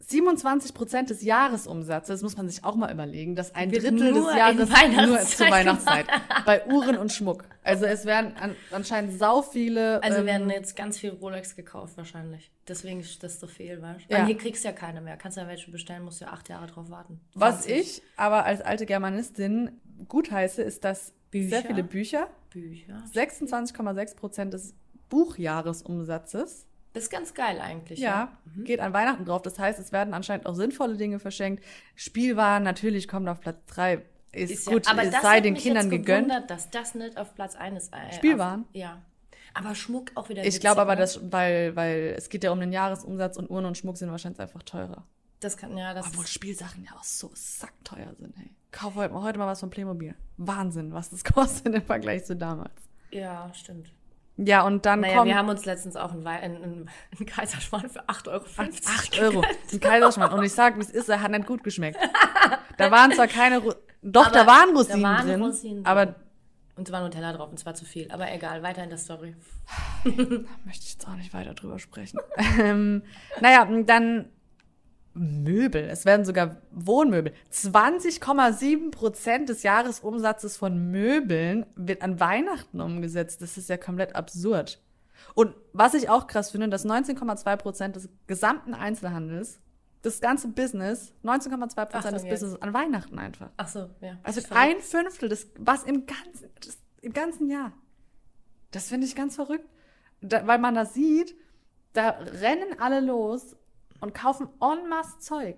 [0.08, 4.36] 27 Prozent des Jahresumsatzes, muss man sich auch mal überlegen, dass ein Wird Drittel des
[4.36, 4.68] Jahres
[5.06, 6.06] nur zur Weihnachtszeit
[6.44, 7.44] bei Uhren und Schmuck.
[7.64, 10.00] Also es werden an, anscheinend sau viele.
[10.04, 12.52] Also ähm, werden jetzt ganz viel Rolex gekauft wahrscheinlich.
[12.68, 14.14] Deswegen ist das so viel, weißt du?
[14.14, 14.18] Ja.
[14.20, 14.26] Ja.
[14.26, 15.16] Hier kriegst du ja keine mehr.
[15.16, 17.20] Kannst ja welche bestellen, musst du ja acht Jahre drauf warten.
[17.34, 19.72] was 20 ich aber als alte Germanistin
[20.06, 21.48] gut heiße, ist, dass Bücher?
[21.48, 23.02] sehr viele Bücher, Bücher.
[23.12, 24.74] 26,6 Prozent des
[25.08, 26.66] Buchjahresumsatzes,
[26.96, 27.98] Das ist ganz geil eigentlich.
[27.98, 28.32] Ja,
[28.64, 29.42] geht an Weihnachten drauf.
[29.42, 31.62] Das heißt, es werden anscheinend auch sinnvolle Dinge verschenkt.
[31.94, 34.00] Spielwaren natürlich kommt auf Platz drei.
[34.32, 36.32] Ist, Ist gut, ja, aber es das sei den mich Kindern jetzt gegönnt.
[36.50, 37.92] dass das nicht auf Platz 1 ist.
[37.94, 38.62] Äh, Spielwaren?
[38.62, 39.02] Auf, ja.
[39.52, 42.72] Aber Schmuck auch wieder Ich glaube aber, dass, weil, weil es geht ja um den
[42.72, 45.04] Jahresumsatz und Uhren und Schmuck sind wahrscheinlich einfach teurer.
[45.40, 48.50] Das kann, ja, das Obwohl Spielsachen ja auch so sackteuer sind, hey.
[48.72, 50.14] Kauf heute, mal- heute mal was von Playmobil.
[50.38, 52.72] Wahnsinn, was das kostet im Vergleich zu damals.
[53.10, 53.90] ja, stimmt.
[54.38, 58.06] Ja, und dann Naja, kommt wir haben uns letztens auch einen, einen, einen, Kaiserschmarrn für
[58.06, 58.44] 8,50 Euro
[58.86, 59.44] 8 Euro.
[59.72, 60.38] Ein Kaiserschmarrn.
[60.38, 61.98] Und ich sag, wie es ist, er hat nicht gut geschmeckt.
[62.76, 63.72] Da waren zwar keine, Ru
[64.02, 65.86] doch, da Aber waren da Rosinen waren drin, Rosinen drin.
[65.86, 66.14] aber
[66.76, 68.10] Und es war Nutella drauf und es war zu viel.
[68.10, 69.34] Aber egal, weiter in der Story.
[70.04, 72.20] möchte ich jetzt auch nicht weiter drüber sprechen.
[72.60, 73.02] ähm,
[73.40, 74.28] naja, dann
[75.16, 75.84] Möbel.
[75.84, 77.32] Es werden sogar Wohnmöbel.
[77.52, 83.42] 20,7 Prozent des Jahresumsatzes von Möbeln wird an Weihnachten umgesetzt.
[83.42, 84.80] Das ist ja komplett absurd.
[85.34, 89.60] Und was ich auch krass finde, dass 19,2 Prozent des gesamten Einzelhandels,
[90.02, 92.24] das ganze Business, 19,2 Prozent des.
[92.24, 93.50] Business an Weihnachten einfach.
[93.56, 94.18] Ach so, ja.
[94.22, 97.72] Also ein Fünftel des, was im ganzen, das, im ganzen Jahr.
[98.70, 99.68] Das finde ich ganz verrückt.
[100.20, 101.34] Da, weil man da sieht,
[101.92, 103.56] da rennen alle los
[104.06, 105.56] und kaufen en masse Zeug.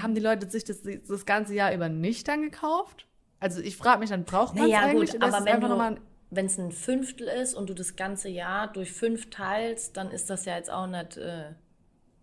[0.00, 3.06] haben die Leute sich das, das ganze Jahr über nicht dann gekauft?
[3.38, 5.12] Also ich frage mich dann, braucht man es Naja, eigentlich?
[5.12, 6.00] gut, aber wenn du,
[6.30, 10.28] wenn es ein Fünftel ist und du das ganze Jahr durch fünf teilst, dann ist
[10.30, 11.16] das ja jetzt auch nicht.
[11.18, 11.52] Äh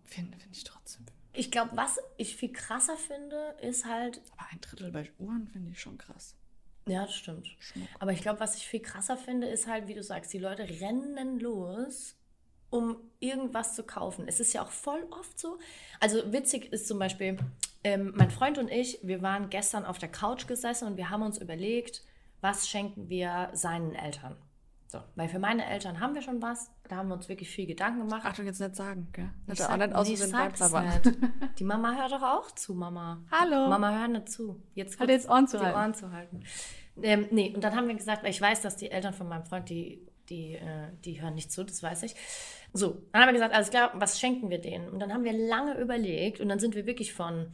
[0.04, 1.06] Finde find ich trotzdem.
[1.32, 4.20] ich glaube, was ich viel krasser finde, ist halt.
[4.36, 6.34] Aber ein Drittel bei Uhren finde ich schon krass.
[6.86, 7.48] Ja, das stimmt.
[7.98, 10.64] Aber ich glaube, was ich viel krasser finde, ist halt, wie du sagst, die Leute
[10.68, 12.14] rennen los,
[12.74, 14.24] um irgendwas zu kaufen.
[14.26, 15.58] Es ist ja auch voll oft so.
[16.00, 17.38] Also witzig ist zum Beispiel,
[17.84, 21.22] ähm, mein Freund und ich, wir waren gestern auf der Couch gesessen und wir haben
[21.22, 22.02] uns überlegt,
[22.40, 24.36] was schenken wir seinen Eltern.
[24.88, 26.70] So, weil für meine Eltern haben wir schon was.
[26.88, 28.24] Da haben wir uns wirklich viel Gedanken gemacht.
[28.24, 29.30] Achtung, jetzt nicht sagen, gell?
[29.44, 31.58] Ich Nicht auch sag- nicht aus nee, ich sag's nicht.
[31.58, 33.22] Die Mama hört doch auch zu, Mama.
[33.30, 33.68] Hallo.
[33.68, 34.60] Mama hört nicht zu.
[34.74, 35.78] Jetzt Halt jetzt Ohren zu die halten.
[35.78, 36.42] Ohren zu halten.
[37.02, 39.44] Ähm, nee, und dann haben wir gesagt, weil ich weiß, dass die Eltern von meinem
[39.46, 42.14] Freund, die, die, äh, die hören nicht zu, das weiß ich.
[42.76, 44.88] So, dann haben wir gesagt, alles klar, was schenken wir denen?
[44.88, 47.46] Und dann haben wir lange überlegt und dann sind wir wirklich von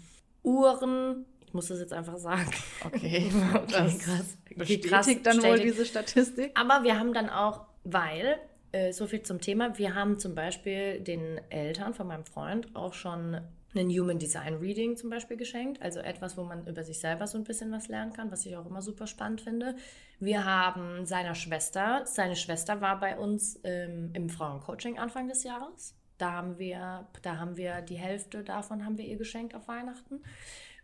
[0.42, 2.50] Uhren, ich muss das jetzt einfach sagen.
[2.86, 4.38] Okay, Okay, das krass.
[4.56, 6.52] Bestätigt krass, dann wohl diese Statistik.
[6.58, 8.38] Aber wir haben dann auch, weil,
[8.72, 12.94] äh, so viel zum Thema, wir haben zum Beispiel den Eltern von meinem Freund auch
[12.94, 13.42] schon
[13.74, 15.80] ein Human Design Reading zum Beispiel geschenkt.
[15.80, 18.56] Also etwas, wo man über sich selber so ein bisschen was lernen kann, was ich
[18.56, 19.76] auch immer super spannend finde.
[20.18, 25.94] Wir haben seiner Schwester, seine Schwester war bei uns ähm, im Frauencoaching Anfang des Jahres.
[26.18, 30.20] Da haben wir, da haben wir die Hälfte davon haben wir ihr geschenkt auf Weihnachten.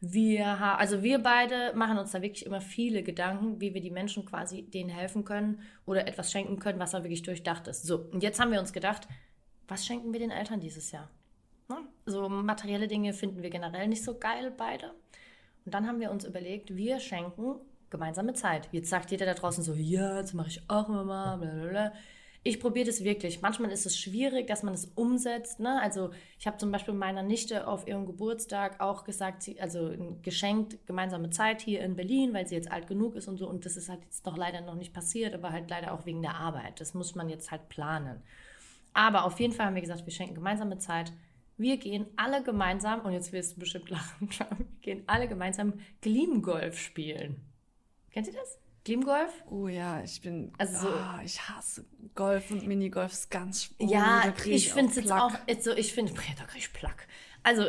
[0.00, 3.90] Wir ha also wir beide machen uns da wirklich immer viele Gedanken, wie wir die
[3.90, 7.84] Menschen quasi denen helfen können oder etwas schenken können, was auch wirklich durchdacht ist.
[7.84, 9.08] So, und jetzt haben wir uns gedacht,
[9.68, 11.10] was schenken wir den Eltern dieses Jahr?
[11.68, 11.78] Ne?
[12.06, 14.92] So materielle Dinge finden wir generell nicht so geil beide.
[15.64, 17.56] Und dann haben wir uns überlegt, wir schenken
[17.90, 18.68] gemeinsame Zeit.
[18.72, 21.92] Jetzt sagt jeder da draußen so, ja, das mache ich auch immer mal, blablabla.
[22.42, 23.42] Ich probiere das wirklich.
[23.42, 25.58] Manchmal ist es schwierig, dass man es umsetzt.
[25.58, 25.82] Ne?
[25.82, 29.92] Also ich habe zum Beispiel meiner Nichte auf ihrem Geburtstag auch gesagt, sie, also
[30.22, 33.48] geschenkt gemeinsame Zeit hier in Berlin, weil sie jetzt alt genug ist und so.
[33.48, 36.22] Und das ist halt jetzt noch leider noch nicht passiert, aber halt leider auch wegen
[36.22, 36.80] der Arbeit.
[36.80, 38.22] Das muss man jetzt halt planen.
[38.94, 41.12] Aber auf jeden Fall haben wir gesagt, wir schenken gemeinsame Zeit.
[41.58, 44.46] Wir gehen alle gemeinsam, und jetzt wirst du bestimmt lachen, wir
[44.82, 47.40] gehen alle gemeinsam Gleamgolf spielen.
[48.10, 48.58] Kennt ihr das?
[48.84, 49.32] Gleamgolf?
[49.50, 50.52] Oh ja, ich bin.
[50.58, 51.84] Also so- ah, ich hasse
[52.14, 53.74] Golf und Minigolf ist ganz.
[53.78, 56.72] Oh, ja, krieg ich finde es jetzt auch, jetzt so, ich finde, da krieg ich
[56.72, 57.08] Plack.
[57.42, 57.64] Also,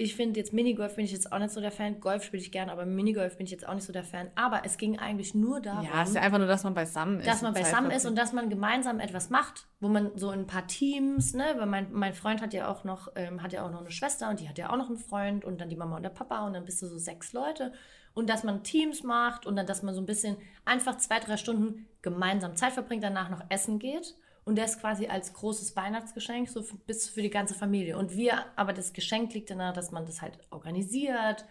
[0.00, 2.00] ich finde jetzt Minigolf bin ich jetzt auch nicht so der Fan.
[2.00, 4.30] Golf spiele ich gerne, aber Minigolf bin ich jetzt auch nicht so der Fan.
[4.34, 7.20] Aber es ging eigentlich nur darum, Ja, es ist ja einfach nur, dass man beisammen
[7.20, 7.28] ist.
[7.28, 10.46] dass man beisammen ist und dass man gemeinsam etwas macht, wo man so in ein
[10.46, 13.70] paar Teams, ne, weil mein, mein Freund hat ja auch noch, ähm, hat ja auch
[13.70, 15.96] noch eine Schwester und die hat ja auch noch einen Freund und dann die Mama
[15.96, 17.72] und der Papa und dann bist du so sechs Leute
[18.14, 21.36] und dass man Teams macht und dann, dass man so ein bisschen einfach zwei, drei
[21.36, 26.64] Stunden gemeinsam Zeit verbringt, danach noch essen geht und das quasi als großes Weihnachtsgeschenk so
[26.86, 30.22] bis für die ganze Familie und wir, aber das Geschenk liegt daran, dass man das
[30.22, 31.44] halt organisiert,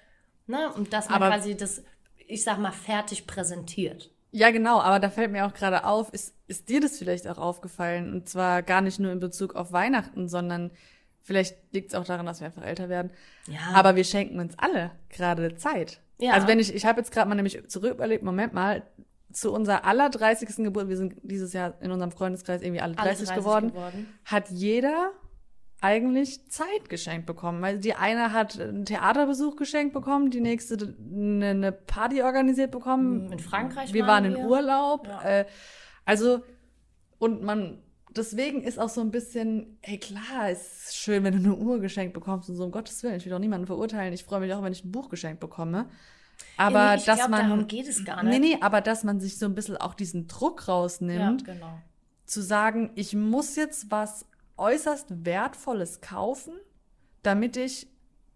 [0.48, 1.84] ne, und dass man Aber- quasi das,
[2.28, 4.12] ich sag mal, fertig präsentiert.
[4.32, 7.40] Ja, genau, aber da fällt mir auch gerade auf, ist, ist dir das vielleicht auch
[7.40, 8.14] aufgefallen?
[8.14, 10.70] Und zwar gar nicht nur in Bezug auf Weihnachten, sondern
[11.22, 13.12] vielleicht liegt es auch daran, dass wir einfach älter werden.
[13.48, 13.60] Ja.
[13.74, 16.00] Aber wir schenken uns alle gerade Zeit.
[16.20, 16.34] Ja.
[16.34, 18.84] Also wenn ich, ich habe jetzt gerade mal nämlich zurück überlegt, Moment mal,
[19.32, 20.64] zu unserer aller 30.
[20.64, 24.08] Geburt, wir sind dieses Jahr in unserem Freundeskreis irgendwie alle 30, Alle 30 geworden, geworden.
[24.26, 25.12] hat jeder
[25.82, 27.62] eigentlich Zeit geschenkt bekommen.
[27.62, 33.32] Weil die eine hat einen Theaterbesuch geschenkt bekommen, die nächste eine, eine Party organisiert bekommen.
[33.32, 34.46] In Frankreich Wir waren waren in.
[34.46, 35.08] Urlaub.
[35.08, 35.24] Ja.
[35.24, 35.46] Äh,
[36.06, 36.42] also,
[37.18, 37.82] und man,
[38.16, 42.14] deswegen ist auch so ein bisschen, ey klar, ist schön, wenn du eine Uhr geschenkt
[42.14, 44.14] bekommst und so, um Gottes Willen, ich will doch niemanden verurteilen.
[44.14, 45.88] Ich freue mich auch, wenn ich ein Buch geschenkt bekomme.
[46.58, 47.50] Aber Nee, ich dass glaub, man.
[47.50, 48.56] darum geht es gar Nee, nicht.
[48.56, 51.80] nee, aber dass man sich so ein bisschen auch diesen Druck rausnimmt, Ja, genau.
[52.26, 54.26] zu sagen, ich muss jetzt was
[54.58, 56.54] äußerst Wertvolles kaufen,
[57.24, 57.88] damit ich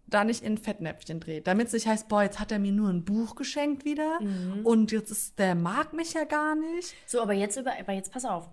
[0.06, 1.40] da nicht in Fettnäpfchen drehe.
[1.40, 4.60] Damit es nicht heißt, boah, jetzt hat er mir nur ein Buch geschenkt wieder Mhm.
[4.64, 6.94] und jetzt ist, der mag mich ja gar nicht.
[7.06, 8.48] So, aber jetzt über, aber jetzt pass auf.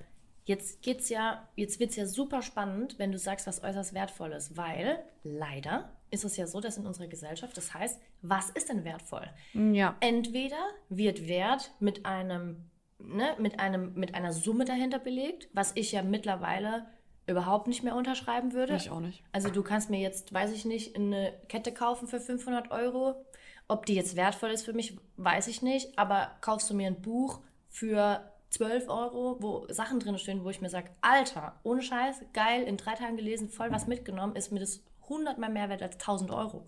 [0.45, 5.03] Jetzt geht's ja, jetzt wird's ja super spannend, wenn du sagst, was äußerst wertvolles, weil
[5.23, 9.29] leider ist es ja so, dass in unserer Gesellschaft, das heißt, was ist denn wertvoll?
[9.53, 9.95] Ja.
[9.99, 10.57] Entweder
[10.89, 12.69] wird Wert mit einem,
[12.99, 16.87] ne, mit einem, mit einer Summe dahinter belegt, was ich ja mittlerweile
[17.27, 18.75] überhaupt nicht mehr unterschreiben würde.
[18.75, 19.23] Ich auch nicht.
[19.31, 23.25] Also du kannst mir jetzt, weiß ich nicht, eine Kette kaufen für 500 Euro.
[23.67, 25.97] Ob die jetzt wertvoll ist für mich, weiß ich nicht.
[25.97, 27.39] Aber kaufst du mir ein Buch
[27.69, 32.63] für 12 Euro, wo Sachen drin stehen, wo ich mir sage, Alter, ohne Scheiß, geil,
[32.63, 35.95] in drei Tagen gelesen, voll was mitgenommen, ist mir das 100 mal mehr wert als
[35.95, 36.67] 1000 Euro.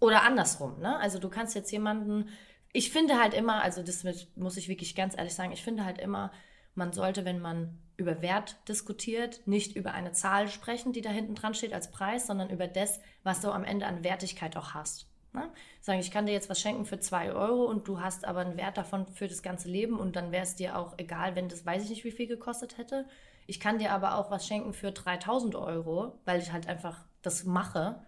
[0.00, 0.96] Oder andersrum, ne?
[0.98, 2.28] Also du kannst jetzt jemanden,
[2.72, 4.04] ich finde halt immer, also das
[4.36, 6.30] muss ich wirklich ganz ehrlich sagen, ich finde halt immer,
[6.74, 11.34] man sollte, wenn man über Wert diskutiert, nicht über eine Zahl sprechen, die da hinten
[11.34, 15.07] dran steht als Preis, sondern über das, was du am Ende an Wertigkeit auch hast.
[15.32, 15.50] Ne?
[15.82, 18.56] Sagen, ich kann dir jetzt was schenken für 2 Euro und du hast aber einen
[18.56, 21.66] Wert davon für das ganze Leben und dann wäre es dir auch egal, wenn das
[21.66, 23.06] weiß ich nicht, wie viel gekostet hätte.
[23.46, 27.44] Ich kann dir aber auch was schenken für 3000 Euro, weil ich halt einfach das
[27.44, 28.02] mache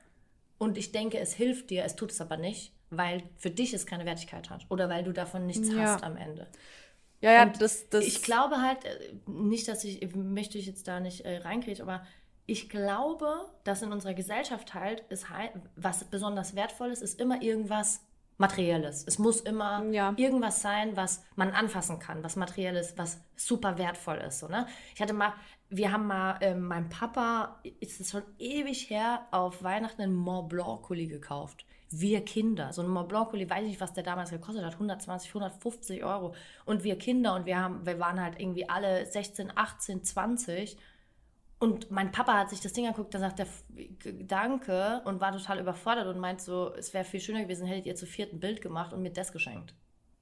[0.59, 3.87] und ich denke, es hilft dir, es tut es aber nicht, weil für dich es
[3.87, 5.95] keine Wertigkeit hat oder weil du davon nichts Ja.
[5.95, 6.47] hast am Ende.
[7.23, 8.07] Ja, ja, das, das.
[8.07, 12.03] Ich glaube halt, äh, nicht, dass ich, möchte ich jetzt da nicht äh, reinkriegen, aber
[12.47, 15.27] ich glaube, dass in unserer Gesellschaft halt, ist,
[15.77, 18.01] was besonders wertvoll ist, ist immer irgendwas
[18.39, 19.05] Materielles.
[19.07, 20.15] Es muss immer Ja.
[20.17, 24.39] irgendwas sein, was man anfassen kann, was materiell ist, was super wertvoll ist.
[24.39, 24.67] So, ne?
[24.95, 25.35] Ich hatte mal,
[25.69, 30.49] wir haben mal, ähm, meinem Papa, ist es schon ewig her, auf Weihnachten einen Mont
[30.49, 31.67] Blanc Kuli gekauft.
[31.91, 34.73] Wir Kinder, so ein Mont Blanc Kuli, weiß ich nicht, was der damals gekostet hat,
[34.75, 36.35] 120, 150 Euro.
[36.65, 40.79] Und wir Kinder und wir haben, wir waren halt irgendwie alle 16, 18, 20.
[41.61, 43.65] Und mein Papa hat sich das Ding angeguckt, da sagt er "F-
[44.27, 47.95] Danke und war total überfordert und meint so, es wäre viel schöner gewesen, hättet ihr
[47.95, 49.75] zu viert ein Bild gemacht und mir das geschenkt.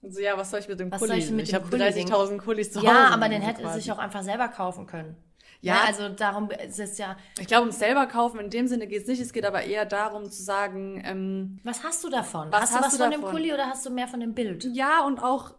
[0.03, 1.09] so, ja, was soll ich mit dem Was Kuli?
[1.11, 2.86] soll ich ich dem habe Kuli 30.000 Kulis zu Hause.
[2.89, 5.16] Ja, aber den hätte er sich auch einfach selber kaufen können.
[5.61, 5.74] Ja.
[5.76, 9.03] Ja, also darum ist es ja, Ich glaube, ums selber kaufen in dem Sinne geht
[9.03, 9.20] es nicht.
[9.20, 12.49] Es geht aber eher darum zu sagen, ähm, was hast du davon?
[12.53, 13.34] Was hast du hast was du von dem davon?
[13.36, 14.64] Kuli oder hast du mehr von dem Bild?
[14.72, 15.55] ja und auch,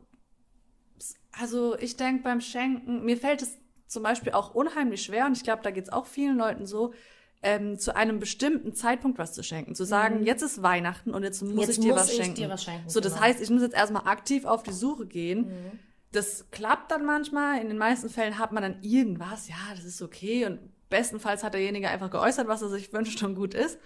[1.32, 3.58] also ich denke beim Schenken, mir fällt es
[3.90, 6.94] zum Beispiel auch unheimlich schwer und ich glaube, da geht es auch vielen Leuten so,
[7.42, 9.74] ähm, zu einem bestimmten Zeitpunkt was zu schenken.
[9.74, 11.60] Zu sagen, jetzt ist Weihnachten und jetzt muss Mhm.
[11.60, 12.36] Jetzt ich dir muss was ich schenken.
[12.36, 13.26] dir was schenken, so, das genau.
[13.26, 15.48] heißt, ich muss jetzt erstmal aktiv auf die Suche gehen.
[15.48, 15.80] Mhm.
[16.12, 17.62] Das klappt dann manchmal.
[17.62, 20.46] In den meisten Fällen hat man dann irgendwas, ja, das ist okay.
[20.46, 20.60] Und
[20.90, 23.80] bestenfalls hat derjenige einfach geäußert, was er sich wünscht und gut ist.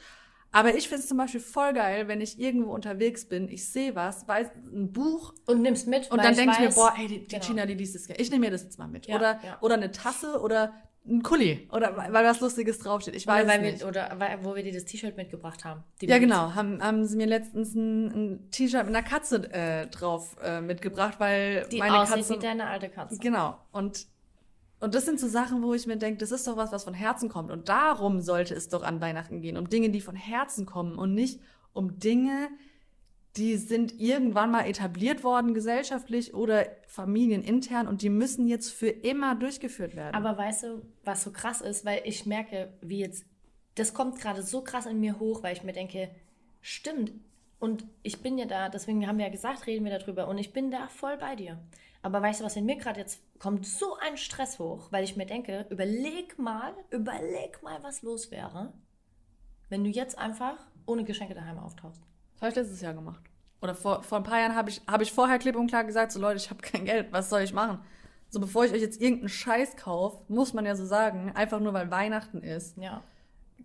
[0.54, 3.96] Aber ich finde es zum Beispiel voll geil, wenn ich irgendwo unterwegs bin, ich sehe
[3.96, 7.20] was, weiß ein Buch Und nimmst mit, und dann denke ich mir, boah, ey, die,
[7.20, 7.44] die Genau.
[7.46, 8.22] China, die liest es gerne.
[8.22, 9.08] Ich nehme mir das jetzt mal mit.
[9.08, 9.58] Ja, oder, ja.
[9.62, 10.74] oder eine Tasse oder
[11.06, 11.68] ein Kuli.
[11.74, 13.16] Oder weil was Lustiges draufsteht.
[13.16, 13.80] Ich weiß Oder, weil nicht.
[13.82, 15.84] wir, oder weil, wo wir dir das T-Shirt mitgebracht haben.
[16.00, 16.56] Die Ja, genau.
[16.56, 21.16] Haben, haben sie mir letztens ein, ein T-Shirt mit einer Katze äh, drauf äh, mitgebracht,
[21.20, 22.34] weil Die meine aussieht Katze.
[22.36, 23.18] wie deine alte Katze.
[23.20, 23.58] Genau.
[23.74, 24.06] Und,
[24.84, 26.94] und das sind so Sachen, wo ich mir denke, das ist doch was, was von
[26.94, 27.52] Herzen kommt.
[27.52, 29.56] Und darum sollte es doch an Weihnachten gehen.
[29.56, 31.40] Um Dinge, die von Herzen kommen und nicht
[31.72, 32.50] um Dinge,
[33.38, 39.36] die sind irgendwann mal etabliert worden, gesellschaftlich oder familienintern und die müssen jetzt für immer
[39.36, 40.16] durchgeführt werden.
[40.16, 43.26] Aber weißt du, was so krass ist, weil ich merke, wie jetzt,
[43.76, 46.10] das kommt gerade so krass in mir hoch, weil ich mir denke,
[46.60, 47.14] stimmt.
[47.58, 50.52] Und ich bin ja da, deswegen haben wir ja gesagt, reden wir darüber und ich
[50.52, 51.58] bin da voll bei dir.
[52.04, 53.66] Aber weißt du, was in mir gerade jetzt kommt?
[53.66, 58.74] So ein Stress hoch, weil ich mir denke, überleg mal, überleg mal, was los wäre,
[59.70, 62.02] wenn du jetzt einfach ohne Geschenke daheim auftauchst.
[62.34, 63.24] Das habe ich letztes Jahr gemacht.
[63.62, 66.12] Oder vor, vor ein paar Jahren habe ich, habe ich vorher klipp und klar gesagt,
[66.12, 67.80] so Leute, ich habe kein Geld, was soll ich machen?
[68.30, 71.74] So bevor ich euch jetzt irgendeinen Scheiß kaufe, muss man ja so sagen, einfach nur
[71.74, 73.02] weil Weihnachten ist, Ja.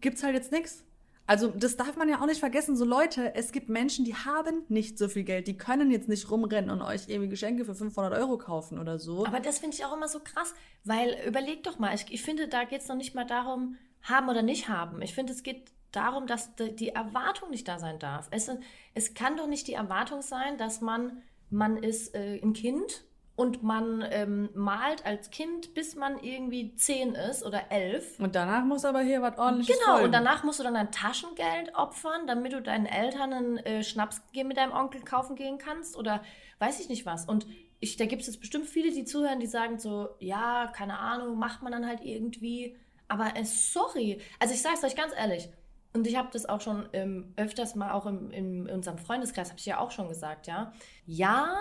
[0.00, 0.84] gibt's halt jetzt nichts.
[1.28, 2.74] Also das darf man ja auch nicht vergessen.
[2.74, 6.30] So Leute, es gibt Menschen, die haben nicht so viel Geld, die können jetzt nicht
[6.30, 9.26] rumrennen und euch irgendwie Geschenke für 500 Euro kaufen oder so.
[9.26, 10.54] Aber das finde ich auch immer so krass,
[10.84, 14.30] weil überleg doch mal, ich, ich finde, da geht es noch nicht mal darum, haben
[14.30, 15.02] oder nicht haben.
[15.02, 18.28] Ich finde, es geht darum, dass die Erwartung nicht da sein darf.
[18.30, 18.50] Es,
[18.94, 21.20] es kann doch nicht die Erwartung sein, dass man,
[21.50, 23.04] man ist äh, ein Kind
[23.38, 28.18] und man ähm, malt als Kind, bis man irgendwie zehn ist oder elf.
[28.18, 30.06] Und danach muss aber hier was ordentliches Genau, folgen.
[30.06, 34.22] und danach musst du dann dein Taschengeld opfern, damit du deinen Eltern einen äh, Schnaps
[34.34, 36.20] mit deinem Onkel kaufen gehen kannst oder
[36.58, 37.26] weiß ich nicht was.
[37.26, 37.46] Und
[37.78, 41.38] ich, da gibt es jetzt bestimmt viele, die zuhören, die sagen so, ja, keine Ahnung,
[41.38, 42.76] macht man dann halt irgendwie.
[43.06, 45.48] Aber äh, sorry, also ich sage es euch ganz ehrlich,
[45.92, 49.50] und ich habe das auch schon ähm, öfters mal auch im, im, in unserem Freundeskreis,
[49.50, 50.72] habe ich ja auch schon gesagt, ja.
[51.06, 51.56] Ja,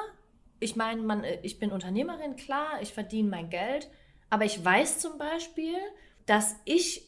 [0.59, 3.89] ich meine, man, äh, ich bin Unternehmerin, klar, ich verdiene mein Geld,
[4.29, 5.77] aber ich weiß zum Beispiel,
[6.25, 7.07] dass ich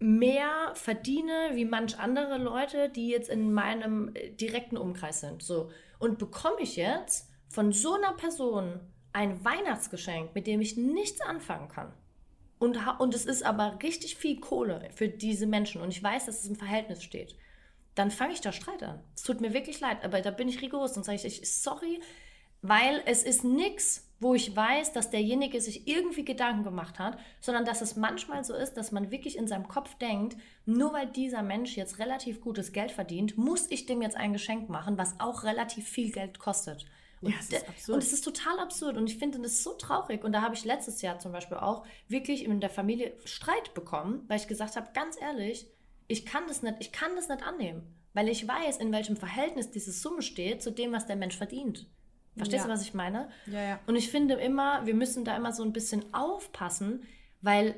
[0.00, 5.42] mehr verdiene wie manch andere Leute, die jetzt in meinem äh, direkten Umkreis sind.
[5.42, 5.70] So.
[5.98, 8.80] Und bekomme ich jetzt von so einer Person
[9.12, 11.92] ein Weihnachtsgeschenk, mit dem ich nichts anfangen kann.
[12.58, 16.40] Und, und es ist aber richtig viel Kohle für diese Menschen und ich weiß, dass
[16.40, 17.36] es im Verhältnis steht.
[17.94, 19.00] Dann fange ich da Streit an.
[19.14, 22.00] Es tut mir wirklich leid, aber da bin ich rigoros und sage ich, ich, sorry,
[22.62, 27.64] weil es ist nichts, wo ich weiß, dass derjenige sich irgendwie Gedanken gemacht hat, sondern
[27.64, 30.36] dass es manchmal so ist, dass man wirklich in seinem Kopf denkt,
[30.66, 34.68] nur weil dieser Mensch jetzt relativ gutes Geld verdient, muss ich dem jetzt ein Geschenk
[34.68, 36.84] machen, was auch relativ viel Geld kostet.
[37.20, 37.94] Und, Ja, es ist absurd.
[37.94, 40.24] und es ist total absurd und ich finde das so traurig.
[40.24, 44.24] Und da habe ich letztes Jahr zum Beispiel auch wirklich in der Familie Streit bekommen,
[44.28, 45.68] weil ich gesagt habe, ganz ehrlich,
[46.08, 47.82] ich kann das nicht, ich kann das nicht annehmen,
[48.14, 51.86] weil ich weiß, in welchem Verhältnis diese Summe steht zu dem, was der Mensch verdient.
[52.38, 52.74] Verstehst du, Ja.
[52.74, 53.28] was ich meine?
[53.46, 53.80] Ja, ja.
[53.86, 57.02] Und ich finde immer, wir müssen da immer so ein bisschen aufpassen,
[57.42, 57.74] weil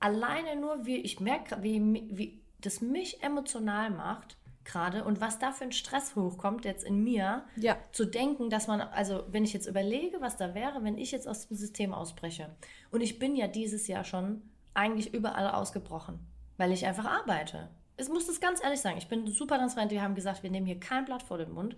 [0.00, 1.80] alleine nur wie, ich merke, wie,
[2.10, 7.02] wie das mich emotional macht, gerade und was da für ein Stress hochkommt jetzt in
[7.02, 7.76] mir, Ja.
[7.90, 11.26] zu denken, dass man, also wenn ich jetzt überlege, was da wäre, wenn ich jetzt
[11.26, 12.48] aus dem System ausbreche.
[12.92, 14.42] Und ich bin ja dieses Jahr schon
[14.74, 16.20] eigentlich überall ausgebrochen,
[16.58, 17.70] weil ich einfach arbeite.
[17.96, 19.90] Ich muss das ganz ehrlich sagen, ich bin super transparent.
[19.90, 21.76] Wir haben gesagt, wir nehmen hier kein Blatt vor den Mund.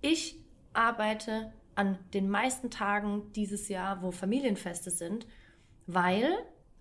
[0.00, 0.36] Ich
[0.72, 5.26] arbeite an den meisten Tagen dieses Jahr, wo Familienfeste sind,
[5.86, 6.34] weil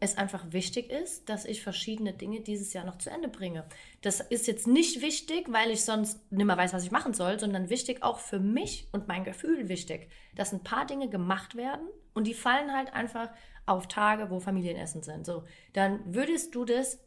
[0.04, 3.66] es einfach wichtig ist, dass ich verschiedene Dinge dieses Jahr noch zu Ende bringe.
[4.02, 7.40] Das ist jetzt nicht wichtig, weil ich sonst nicht mehr weiß, was ich machen soll,
[7.40, 11.88] sondern wichtig auch für mich und mein Gefühl wichtig, dass ein paar Dinge gemacht werden
[12.14, 13.30] und die fallen halt einfach
[13.66, 15.26] auf Tage, wo Familienessen sind.
[15.26, 17.00] So, dann würdest du das,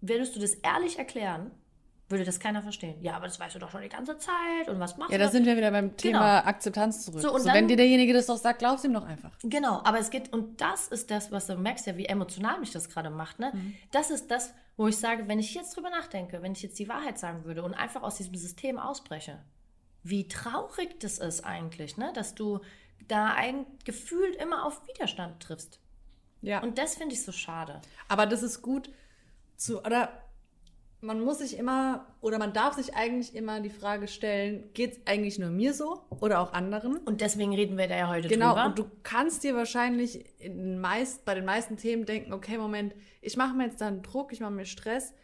[0.00, 1.50] würdest du das ehrlich erklären,
[2.08, 3.00] würde das keiner verstehen.
[3.00, 5.24] Ja, aber das weißt du doch schon die ganze Zeit und was machst Ja, du?
[5.24, 6.48] da sind wir wieder beim Thema Genau.
[6.50, 7.20] Akzeptanz zurück.
[7.22, 9.30] So, So, und wenn dann- dir derjenige das doch sagt, glaubst ihm doch einfach.
[9.42, 12.72] Genau, aber es geht, und das ist das, was du merkst ja, wie emotional mich
[12.72, 13.52] das gerade macht, ne?
[13.90, 16.88] Das ist das, wo ich sage, wenn ich jetzt drüber nachdenke, wenn ich jetzt die
[16.88, 19.42] Wahrheit sagen würde und einfach aus diesem System ausbreche,
[20.02, 22.12] wie traurig das ist eigentlich, ne?
[22.14, 22.60] Dass du
[23.08, 25.80] da ein gefühlt immer auf Widerstand triffst.
[26.42, 26.60] Ja.
[26.62, 27.80] Und das finde ich so schade.
[28.08, 28.90] Aber das ist gut
[29.56, 30.10] zu, oder
[31.04, 35.06] man muss sich immer, oder man darf sich eigentlich immer die Frage stellen, geht es
[35.06, 36.96] eigentlich nur mir so oder auch anderen?
[36.98, 38.66] Und deswegen reden wir da ja heute Genau, drüber.
[38.66, 43.36] und du kannst dir wahrscheinlich in meist, bei den meisten Themen denken, okay, Moment, ich
[43.36, 45.14] mache mir jetzt da einen Druck, ich mache mir Stress.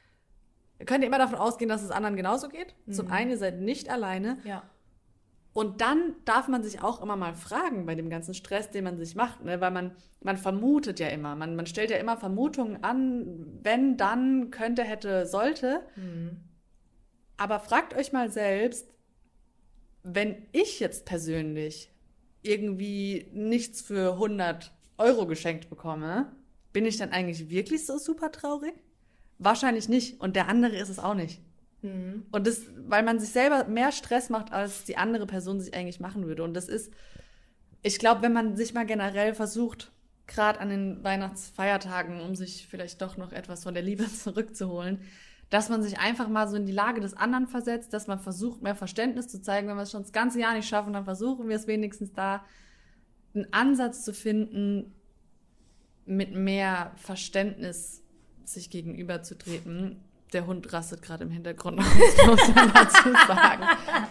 [0.78, 2.74] Ihr könnt ihr immer davon ausgehen, dass es anderen genauso geht.
[2.90, 4.38] Zum einen, ihr seid nicht alleine.
[4.44, 4.62] ja.
[5.53, 8.96] Und dann darf man sich auch immer mal fragen bei dem ganzen Stress, den man
[8.96, 9.61] sich macht, ne?
[9.61, 14.51] weil man, man vermutet ja immer, man, man stellt ja immer Vermutungen an, wenn, dann,
[14.51, 15.82] könnte, hätte, sollte.
[17.36, 18.94] Aber fragt euch mal selbst,
[20.03, 21.92] wenn ich jetzt persönlich
[22.42, 26.30] irgendwie nichts für 100 Euro geschenkt bekomme,
[26.72, 28.74] bin ich dann eigentlich wirklich so super traurig?
[29.38, 30.20] Wahrscheinlich nicht.
[30.20, 31.42] Und der andere ist es auch nicht.
[32.30, 36.00] Und das, weil man sich selber mehr Stress macht, als die andere Person sich eigentlich
[36.00, 36.42] machen würde.
[36.42, 36.92] Und das ist,
[37.82, 39.90] ich glaube, wenn man sich mal generell versucht,
[40.26, 45.00] gerade an den Weihnachtsfeiertagen, um sich vielleicht doch noch etwas von der Liebe zurückzuholen,
[45.48, 48.62] dass man sich einfach mal so in die Lage des anderen versetzt, dass man versucht,
[48.62, 49.66] mehr Verständnis zu zeigen.
[49.66, 52.44] Wenn wir es schon das ganze Jahr nicht schaffen, dann versuchen wir es wenigstens da,
[53.34, 54.92] einen Ansatz zu finden,
[56.06, 58.02] mit mehr Verständnis
[58.44, 60.00] sich gegenüberzutreten.
[60.32, 61.86] Der Hund rastet gerade im Hintergrund aus,
[62.26, 63.64] muss man dazu sagen.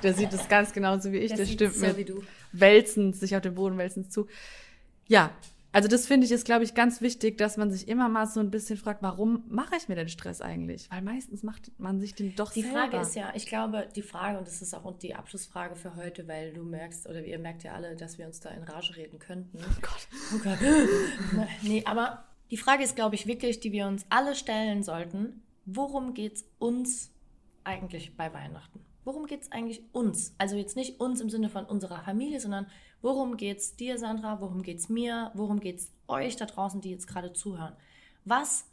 [0.03, 1.33] Der sieht es ganz genauso wie ich.
[1.33, 2.05] Der, sieht stimmt so mir
[2.51, 4.27] wälzend, sich auf den Boden wälzend zu.
[5.07, 5.31] Ja,
[5.71, 8.39] also das finde ich ist, glaube ich, ganz wichtig, dass man sich immer mal so
[8.39, 10.89] ein bisschen fragt, warum mache ich mir den Stress eigentlich?
[10.89, 12.79] Weil meistens macht man sich den doch Die selber.
[12.79, 16.27] Frage ist ja, ich glaube, die Frage, und das ist auch die Abschlussfrage für heute,
[16.27, 19.19] weil du merkst, oder ihr merkt ja alle, dass wir uns da in Rage reden
[19.19, 19.59] könnten.
[19.59, 20.07] Oh Gott.
[20.33, 20.57] Oh Gott.
[21.61, 25.43] nee, aber die Frage ist, glaube ich, wirklich, die wir uns alle stellen sollten,
[25.75, 27.11] worum geht es uns
[27.63, 28.85] eigentlich bei Weihnachten?
[29.03, 30.35] Worum geht es eigentlich uns?
[30.37, 32.67] Also jetzt nicht uns im Sinne von unserer Familie, sondern
[33.01, 34.41] worum geht es dir, Sandra?
[34.41, 35.31] Worum geht es mir?
[35.33, 37.75] Worum geht es euch da draußen, die jetzt gerade zuhören?
[38.25, 38.65] Was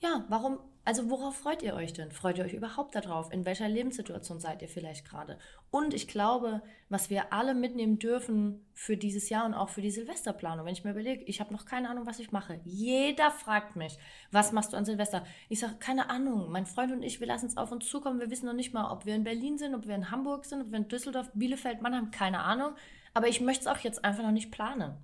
[0.00, 2.12] ja, warum, also worauf freut ihr euch denn?
[2.12, 3.32] Freut ihr euch überhaupt darauf?
[3.32, 5.36] In welcher Lebenssituation seid ihr vielleicht gerade?
[5.72, 9.90] Und ich glaube, was wir alle mitnehmen dürfen für dieses Jahr und auch für die
[9.90, 12.60] Silvesterplanung, wenn ich mir überlege, ich habe noch keine Ahnung, was ich mache.
[12.62, 13.98] Jeder fragt mich,
[14.30, 15.24] was machst du an Silvester?
[15.48, 16.52] Ich sage, keine Ahnung.
[16.52, 18.20] Mein Freund und ich, wir lassen es auf uns zukommen.
[18.20, 20.62] Wir wissen noch nicht mal, ob wir in Berlin sind, ob wir in Hamburg sind,
[20.62, 22.74] ob wir in Düsseldorf, Bielefeld, Mannheim, keine Ahnung.
[23.12, 24.94] Aber ich möchte es auch jetzt einfach noch nicht planen.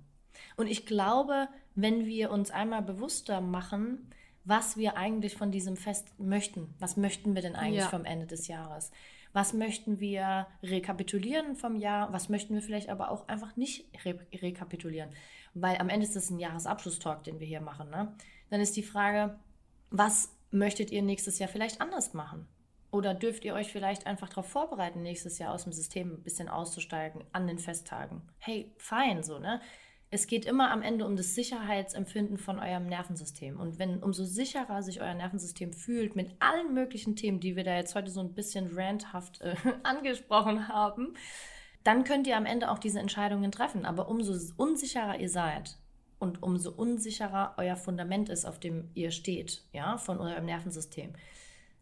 [0.55, 4.07] Und ich glaube, wenn wir uns einmal bewusster machen,
[4.45, 7.89] was wir eigentlich von diesem Fest möchten, was möchten wir denn eigentlich Ja.
[7.89, 8.91] vom Ende des Jahres?
[9.31, 12.13] Was möchten wir rekapitulieren vom Jahr?
[12.13, 15.09] Was möchten wir vielleicht aber auch einfach nicht re rekapitulieren?
[15.55, 17.89] Weil am Ende ist das ein Jahresabschlusstalk, den wir hier machen.
[17.89, 18.15] Ne?
[18.49, 19.39] Dann ist die Frage,
[19.89, 22.47] was möchtet ihr nächstes Jahr vielleicht anders machen?
[22.91, 26.47] Oder dürft ihr euch vielleicht einfach darauf vorbereiten, nächstes Jahr aus dem System ein bisschen
[26.47, 28.21] auszusteigen an den Festtagen?
[28.37, 29.61] Hey, fein so, ne?
[30.13, 33.59] Es geht immer am Ende um das Sicherheitsempfinden von eurem Nervensystem.
[33.59, 37.75] Und wenn umso sicherer sich euer Nervensystem fühlt mit allen möglichen Themen, die wir da
[37.75, 41.15] jetzt heute so ein bisschen ranthaft äh, angesprochen haben,
[41.83, 43.85] dann könnt ihr am Ende auch diese Entscheidungen treffen.
[43.85, 45.79] Aber umso unsicherer ihr seid
[46.19, 51.13] und umso unsicherer euer Fundament ist, auf dem ihr steht, ja, von eurem Nervensystem,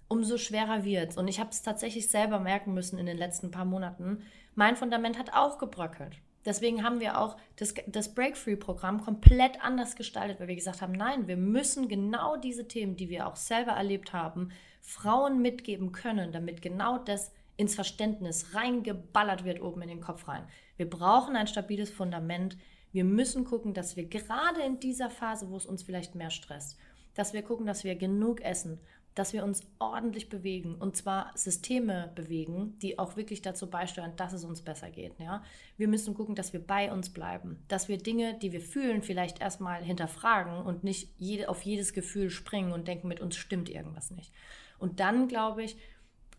[0.08, 3.66] umso schwerer wird Und ich habe es tatsächlich selber merken müssen in den letzten paar
[3.66, 4.24] Monaten.
[4.56, 6.22] Mein Fundament hat auch gebröckelt.
[6.46, 11.28] Deswegen haben wir auch das, das Break-Free-Programm komplett anders gestaltet, weil wir gesagt haben, nein,
[11.28, 16.62] wir müssen genau diese Themen, die wir auch selber erlebt haben, Frauen mitgeben können, damit
[16.62, 20.48] genau das ins Verständnis reingeballert wird oben in den Kopf rein.
[20.78, 22.58] Wir brauchen ein stabiles Fundament.
[22.92, 26.78] Wir müssen gucken, dass wir gerade in dieser Phase, wo es uns vielleicht mehr stresst,
[27.14, 28.80] dass wir gucken, dass wir genug essen,
[29.16, 34.34] dass wir uns ordentlich bewegen und zwar Systeme bewegen, die auch wirklich dazu beisteuern, dass
[34.34, 35.20] es uns besser geht.
[35.20, 35.44] Ja?
[35.78, 39.42] Wir müssen gucken, dass wir bei uns bleiben, dass wir Dinge, die wir fühlen, vielleicht
[39.42, 44.12] erstmal hinterfragen und nicht jede, auf jedes Gefühl springen und denken, mit uns stimmt irgendwas
[44.12, 44.32] nicht.
[44.80, 45.78] Und dann, glaube ich,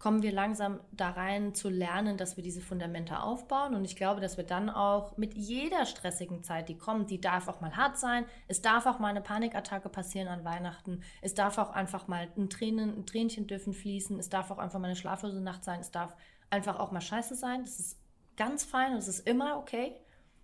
[0.03, 3.77] kommen wir langsam da rein zu lernen, dass wir diese Fundamente aufbauen.
[3.77, 7.47] Und ich glaube, dass wir dann auch mit jeder stressigen Zeit, die kommt, die darf
[7.47, 8.27] auch mal hart sein.
[8.49, 11.05] Es darf auch mal eine Panikattacke passieren an Weihnachten.
[11.21, 14.19] Es darf auch einfach mal ein, Tränen, ein Tränchen dürfen fließen.
[14.19, 15.79] Es darf auch einfach mal eine schlaflose Nacht sein.
[15.79, 16.17] Es darf
[16.51, 17.63] einfach auch mal scheiße sein.
[17.63, 18.01] Das ist
[18.37, 19.95] ganz fein und es ist immer okay.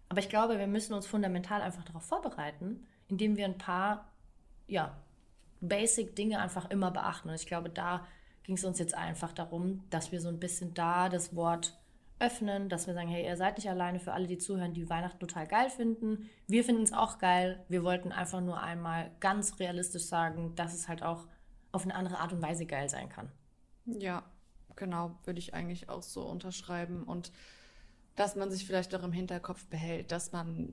[0.09, 4.07] Aber ich glaube, wir müssen uns fundamental einfach darauf vorbereiten, indem wir ein paar,
[4.69, 4.97] ja,
[5.61, 7.29] basic Dinge einfach immer beachten.
[7.29, 8.07] Und ich glaube, da
[8.49, 11.79] ging es uns jetzt einfach darum, dass wir so ein bisschen da das Wort
[12.19, 15.19] öffnen, dass wir sagen, hey, ihr seid nicht alleine für alle, die zuhören, die Weihnachten
[15.19, 16.31] total geil finden.
[16.47, 17.63] Wir finden es auch geil.
[17.69, 21.27] Wir wollten einfach nur einmal ganz realistisch sagen, dass es halt auch
[21.73, 23.31] auf eine andere Art und Weise geil sein kann.
[23.85, 24.25] Ja,
[24.77, 27.03] genau, würde ich eigentlich auch so unterschreiben.
[27.03, 27.33] Und
[28.17, 30.73] dass man sich vielleicht auch im Hinterkopf behält, dass man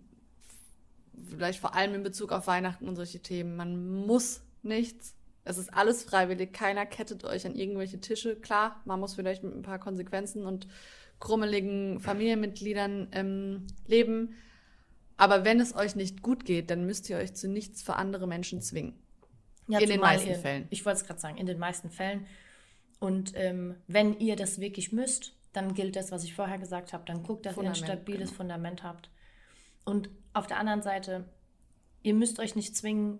[1.29, 5.14] vielleicht vor allem in Bezug auf Weihnachten und solche Themen, man muss nichts
[5.45, 8.35] es ist alles freiwillig, keiner kettet euch an irgendwelche Tische.
[8.35, 10.67] Klar, man muss vielleicht mit ein paar Konsequenzen und
[11.19, 14.35] krummeligen Familienmitgliedern ähm, leben.
[15.17, 18.27] Aber wenn es euch nicht gut geht, dann müsst ihr euch zu nichts für andere
[18.27, 18.99] Menschen zwingen.
[19.67, 20.67] Ja, in den meisten ihr, Fällen.
[20.71, 22.25] Ich wollte es gerade sagen, in den meisten Fällen.
[22.99, 27.05] Und ähm, wenn ihr das wirklich müsst, dann gilt das, was ich vorher gesagt habe.
[27.05, 28.37] Dann guckt, dass Fundament, ihr ein stabiles genau.
[28.37, 29.09] Fundament habt.
[29.83, 31.25] Und auf der anderen Seite,
[32.01, 33.19] ihr müsst euch nicht zwingen,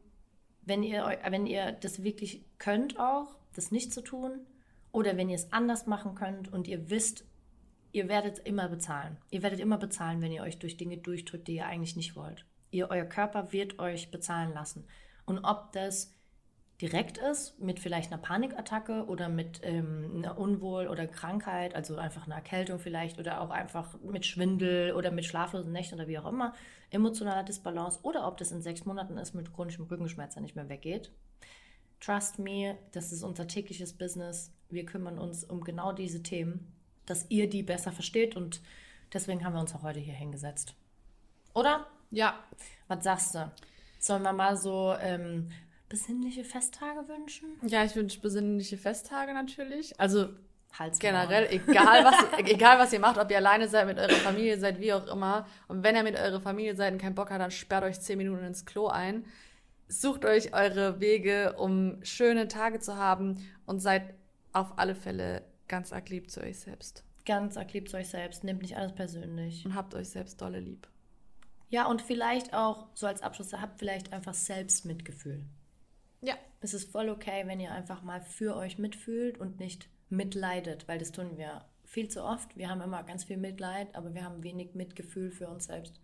[0.65, 4.45] wenn ihr, wenn ihr das wirklich könnt auch, das nicht zu tun,
[4.91, 7.25] oder wenn ihr es anders machen könnt und ihr wisst,
[7.91, 9.17] ihr werdet immer bezahlen.
[9.29, 12.45] Ihr werdet immer bezahlen, wenn ihr euch durch Dinge durchdrückt, die ihr eigentlich nicht wollt.
[12.71, 14.87] Ihr, euer Körper wird euch bezahlen lassen.
[15.25, 16.13] Und ob das
[16.81, 22.25] direkt ist, mit vielleicht einer Panikattacke oder mit ähm, einer Unwohl- oder Krankheit, also einfach
[22.25, 26.25] einer Erkältung vielleicht oder auch einfach mit Schwindel oder mit schlaflosen Nächten oder wie auch
[26.25, 26.53] immer,
[26.89, 30.67] emotionaler Disbalance oder ob das in sechs Monaten ist mit chronischem Rückenschmerz, der nicht mehr
[30.67, 31.11] weggeht.
[32.01, 34.51] Trust me, das ist unser tägliches Business.
[34.69, 36.73] Wir kümmern uns um genau diese Themen,
[37.05, 38.61] dass ihr die besser versteht und
[39.13, 40.75] deswegen haben wir uns auch heute hier hingesetzt.
[41.53, 41.87] Oder?
[42.11, 42.43] Ja.
[42.89, 43.51] Was sagst du?
[43.97, 45.49] Sollen wir mal so ähm,
[45.89, 47.49] besinnliche Festtage wünschen?
[47.63, 49.99] Ja, ich wünsche besinnliche Festtage natürlich.
[49.99, 50.29] Also
[50.77, 54.59] Hals generell, egal was, egal was ihr macht, ob ihr alleine seid, mit eurer Familie
[54.59, 55.47] seid, wie auch immer.
[55.67, 58.17] Und wenn ihr mit eurer Familie seid und keinen Bock habt, dann sperrt euch zehn
[58.17, 59.25] Minuten ins Klo ein.
[59.87, 64.15] Sucht euch eure Wege, um schöne Tage zu haben und seid
[64.51, 67.03] auf alle Fälle ganz arg lieb zu euch selbst.
[67.25, 68.43] Ganz arg lieb zu euch selbst.
[68.43, 69.65] Nehmt nicht alles persönlich.
[69.65, 70.87] Und habt euch selbst dolle lieb.
[71.69, 75.45] Ja, und vielleicht auch, so als Abschluss, habt vielleicht einfach Selbstmitgefühl.
[76.21, 76.35] Ja.
[76.61, 80.97] Es ist voll okay, wenn ihr einfach mal für euch mitfühlt und nicht mitleidet, weil
[80.97, 82.57] das tun wir viel zu oft.
[82.57, 85.99] Wir haben immer ganz viel Mitleid, aber wir haben wenig Mitgefühl für uns selbst.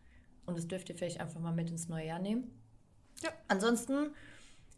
[0.45, 2.51] Und das dürft ihr vielleicht einfach mal mit ins neue Jahr nehmen.
[3.21, 3.29] Ja.
[3.47, 4.13] Ansonsten,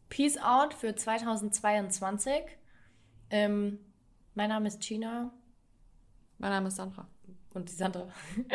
[0.10, 2.34] Peace out für 2022.
[3.30, 3.80] Ähm,
[4.36, 5.34] mein Name ist Gina.
[6.38, 7.08] Mein Name ist Sandra.
[7.54, 8.08] Und die Sandra.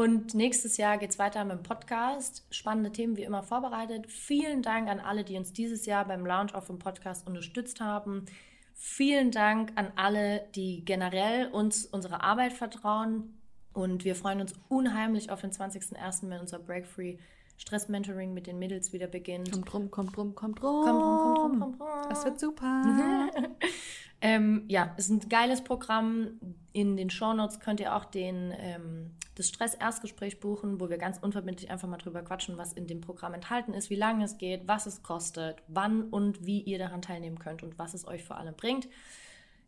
[0.00, 2.42] Und nächstes Jahr geht es weiter mit dem Podcast.
[2.50, 4.10] Spannende Themen wie immer vorbereitet.
[4.10, 8.24] Vielen Dank an alle, die uns dieses Jahr beim Launch auf dem Podcast unterstützt haben.
[8.72, 13.38] Vielen Dank an alle, die generell uns unsere Arbeit vertrauen.
[13.74, 17.18] Und wir freuen uns unheimlich auf den 20.01., wenn unser Break Free
[17.58, 19.52] Stress-Mentoring mit den Mädels wieder beginnt.
[19.52, 20.82] Kommt rum, kommt rum, kommt rum.
[20.82, 22.08] Kommt rum, kommt rum, kommt rum.
[22.08, 23.28] Das wird super.
[24.20, 26.40] ähm, ja, es ist ein geiles Programm.
[26.72, 31.70] In den Shownotes könnt ihr auch den, ähm, das Stress-Erstgespräch buchen, wo wir ganz unverbindlich
[31.70, 34.86] einfach mal drüber quatschen, was in dem Programm enthalten ist, wie lange es geht, was
[34.86, 38.54] es kostet, wann und wie ihr daran teilnehmen könnt und was es euch vor allem
[38.54, 38.88] bringt.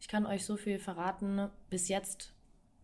[0.00, 1.48] Ich kann euch so viel verraten.
[1.70, 2.34] Bis jetzt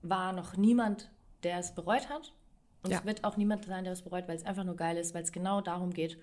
[0.02, 1.10] war noch niemand,
[1.42, 2.32] der es bereut hat.
[2.82, 2.98] Und ja.
[2.98, 5.24] es wird auch niemand sein, der es bereut, weil es einfach nur geil ist, weil
[5.24, 6.16] es genau darum geht.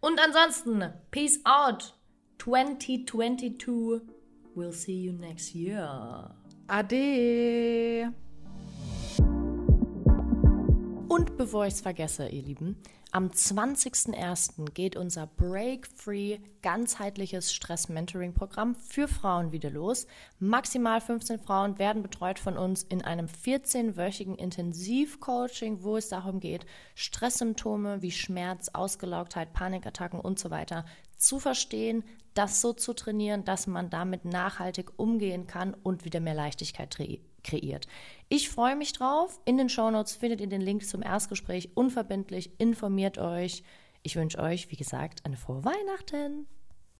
[0.00, 1.94] Und ansonsten, peace out.
[2.38, 4.02] 2022.
[4.54, 6.30] We'll see you next year.
[6.66, 8.12] Ade.
[11.08, 12.76] Und bevor ich es vergesse, ihr Lieben,
[13.14, 14.70] am 20.01.
[14.72, 20.06] geht unser Break-Free ganzheitliches Stress-Mentoring-Programm für Frauen wieder los.
[20.38, 26.64] Maximal 15 Frauen werden betreut von uns in einem 14-wöchigen Intensivcoaching, wo es darum geht,
[26.94, 30.86] Stresssymptome wie Schmerz, Ausgelaugtheit, Panikattacken und so weiter
[31.22, 32.04] zu verstehen,
[32.34, 36.96] das so zu trainieren, dass man damit nachhaltig umgehen kann und wieder mehr Leichtigkeit
[37.44, 37.86] kreiert.
[38.28, 39.40] Ich freue mich drauf.
[39.44, 42.58] In den Shownotes findet ihr den Link zum Erstgespräch unverbindlich.
[42.58, 43.62] Informiert euch.
[44.02, 46.46] Ich wünsche euch, wie gesagt, eine frohe Weihnachten.